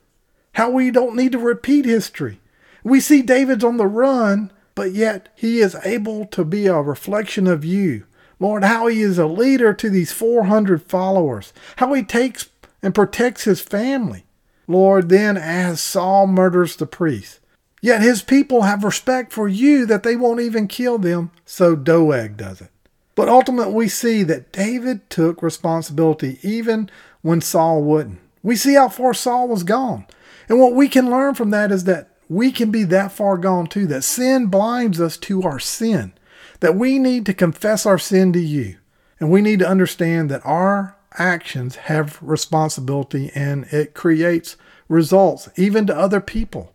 how 0.53 0.69
we 0.69 0.91
don't 0.91 1.15
need 1.15 1.31
to 1.31 1.39
repeat 1.39 1.85
history. 1.85 2.39
We 2.83 2.99
see 2.99 3.23
David's 3.23 3.63
on 3.63 3.77
the 3.77 3.87
run, 3.87 4.51
but 4.75 4.91
yet 4.91 5.29
he 5.35 5.59
is 5.59 5.75
able 5.83 6.25
to 6.27 6.43
be 6.43 6.67
a 6.67 6.81
reflection 6.81 7.47
of 7.47 7.65
you. 7.65 8.05
Lord, 8.41 8.63
how 8.63 8.87
he 8.87 9.03
is 9.03 9.19
a 9.19 9.27
leader 9.27 9.71
to 9.71 9.87
these 9.87 10.11
400 10.11 10.81
followers, 10.81 11.53
how 11.75 11.93
he 11.93 12.01
takes 12.01 12.49
and 12.81 12.95
protects 12.95 13.43
his 13.43 13.61
family. 13.61 14.25
Lord, 14.67 15.09
then 15.09 15.37
as 15.37 15.79
Saul 15.79 16.25
murders 16.25 16.75
the 16.75 16.87
priest, 16.87 17.39
yet 17.83 18.01
his 18.01 18.23
people 18.23 18.63
have 18.63 18.83
respect 18.83 19.31
for 19.31 19.47
you 19.47 19.85
that 19.85 20.01
they 20.01 20.15
won't 20.15 20.39
even 20.39 20.67
kill 20.67 20.97
them, 20.97 21.29
so 21.45 21.75
Doeg 21.75 22.35
does 22.35 22.61
it. 22.61 22.71
But 23.13 23.29
ultimately, 23.29 23.75
we 23.75 23.87
see 23.87 24.23
that 24.23 24.51
David 24.51 25.07
took 25.11 25.43
responsibility 25.43 26.39
even 26.41 26.89
when 27.21 27.41
Saul 27.41 27.83
wouldn't. 27.83 28.19
We 28.41 28.55
see 28.55 28.73
how 28.73 28.89
far 28.89 29.13
Saul 29.13 29.49
was 29.49 29.61
gone. 29.61 30.07
And 30.49 30.59
what 30.59 30.73
we 30.73 30.89
can 30.89 31.11
learn 31.11 31.35
from 31.35 31.51
that 31.51 31.71
is 31.71 31.83
that 31.83 32.09
we 32.27 32.51
can 32.51 32.71
be 32.71 32.85
that 32.85 33.11
far 33.11 33.37
gone 33.37 33.67
too, 33.67 33.85
that 33.87 34.03
sin 34.03 34.47
blinds 34.47 34.99
us 34.99 35.15
to 35.17 35.43
our 35.43 35.59
sin 35.59 36.13
that 36.61 36.75
we 36.75 36.97
need 36.97 37.25
to 37.25 37.33
confess 37.33 37.85
our 37.85 37.99
sin 37.99 38.31
to 38.33 38.39
you. 38.39 38.77
And 39.19 39.29
we 39.29 39.41
need 39.41 39.59
to 39.59 39.67
understand 39.67 40.31
that 40.31 40.45
our 40.45 40.95
actions 41.19 41.75
have 41.75 42.17
responsibility 42.21 43.29
and 43.35 43.65
it 43.65 43.93
creates 43.93 44.55
results 44.87 45.49
even 45.57 45.85
to 45.87 45.95
other 45.95 46.21
people. 46.21 46.73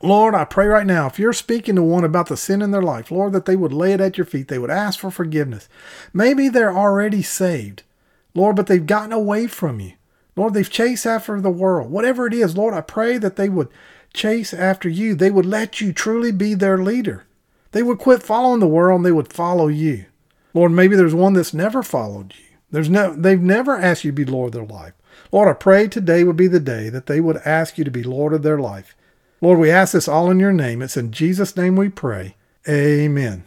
Lord, 0.00 0.34
I 0.34 0.44
pray 0.44 0.66
right 0.66 0.86
now, 0.86 1.08
if 1.08 1.18
you're 1.18 1.32
speaking 1.32 1.74
to 1.74 1.82
one 1.82 2.04
about 2.04 2.28
the 2.28 2.36
sin 2.36 2.62
in 2.62 2.70
their 2.70 2.82
life, 2.82 3.10
Lord, 3.10 3.32
that 3.32 3.46
they 3.46 3.56
would 3.56 3.72
lay 3.72 3.92
it 3.92 4.00
at 4.00 4.16
your 4.16 4.26
feet. 4.26 4.46
They 4.46 4.58
would 4.58 4.70
ask 4.70 5.00
for 5.00 5.10
forgiveness. 5.10 5.68
Maybe 6.12 6.48
they're 6.48 6.76
already 6.76 7.22
saved, 7.22 7.82
Lord, 8.32 8.54
but 8.54 8.68
they've 8.68 8.86
gotten 8.86 9.12
away 9.12 9.48
from 9.48 9.80
you. 9.80 9.94
Lord, 10.36 10.54
they've 10.54 10.70
chased 10.70 11.04
after 11.04 11.40
the 11.40 11.50
world. 11.50 11.90
Whatever 11.90 12.28
it 12.28 12.34
is, 12.34 12.56
Lord, 12.56 12.74
I 12.74 12.80
pray 12.80 13.18
that 13.18 13.34
they 13.34 13.48
would 13.48 13.68
chase 14.14 14.54
after 14.54 14.88
you. 14.88 15.16
They 15.16 15.32
would 15.32 15.46
let 15.46 15.80
you 15.80 15.92
truly 15.92 16.30
be 16.30 16.54
their 16.54 16.78
leader. 16.78 17.24
They 17.72 17.82
would 17.82 17.98
quit 17.98 18.22
following 18.22 18.60
the 18.60 18.66
world 18.66 18.98
and 18.98 19.06
they 19.06 19.12
would 19.12 19.32
follow 19.32 19.68
you. 19.68 20.06
Lord, 20.54 20.72
maybe 20.72 20.96
there's 20.96 21.14
one 21.14 21.34
that's 21.34 21.54
never 21.54 21.82
followed 21.82 22.34
you. 22.36 22.44
There's 22.70 22.90
no 22.90 23.14
they've 23.14 23.40
never 23.40 23.76
asked 23.76 24.04
you 24.04 24.10
to 24.10 24.14
be 24.14 24.24
Lord 24.24 24.54
of 24.54 24.68
their 24.68 24.76
life. 24.76 24.92
Lord, 25.32 25.48
I 25.48 25.52
pray 25.54 25.88
today 25.88 26.24
would 26.24 26.36
be 26.36 26.48
the 26.48 26.60
day 26.60 26.88
that 26.88 27.06
they 27.06 27.20
would 27.20 27.38
ask 27.38 27.78
you 27.78 27.84
to 27.84 27.90
be 27.90 28.02
Lord 28.02 28.32
of 28.32 28.42
their 28.42 28.58
life. 28.58 28.94
Lord, 29.40 29.58
we 29.58 29.70
ask 29.70 29.92
this 29.92 30.08
all 30.08 30.30
in 30.30 30.40
your 30.40 30.52
name. 30.52 30.82
It's 30.82 30.96
in 30.96 31.12
Jesus' 31.12 31.56
name 31.56 31.76
we 31.76 31.88
pray. 31.88 32.36
Amen. 32.68 33.44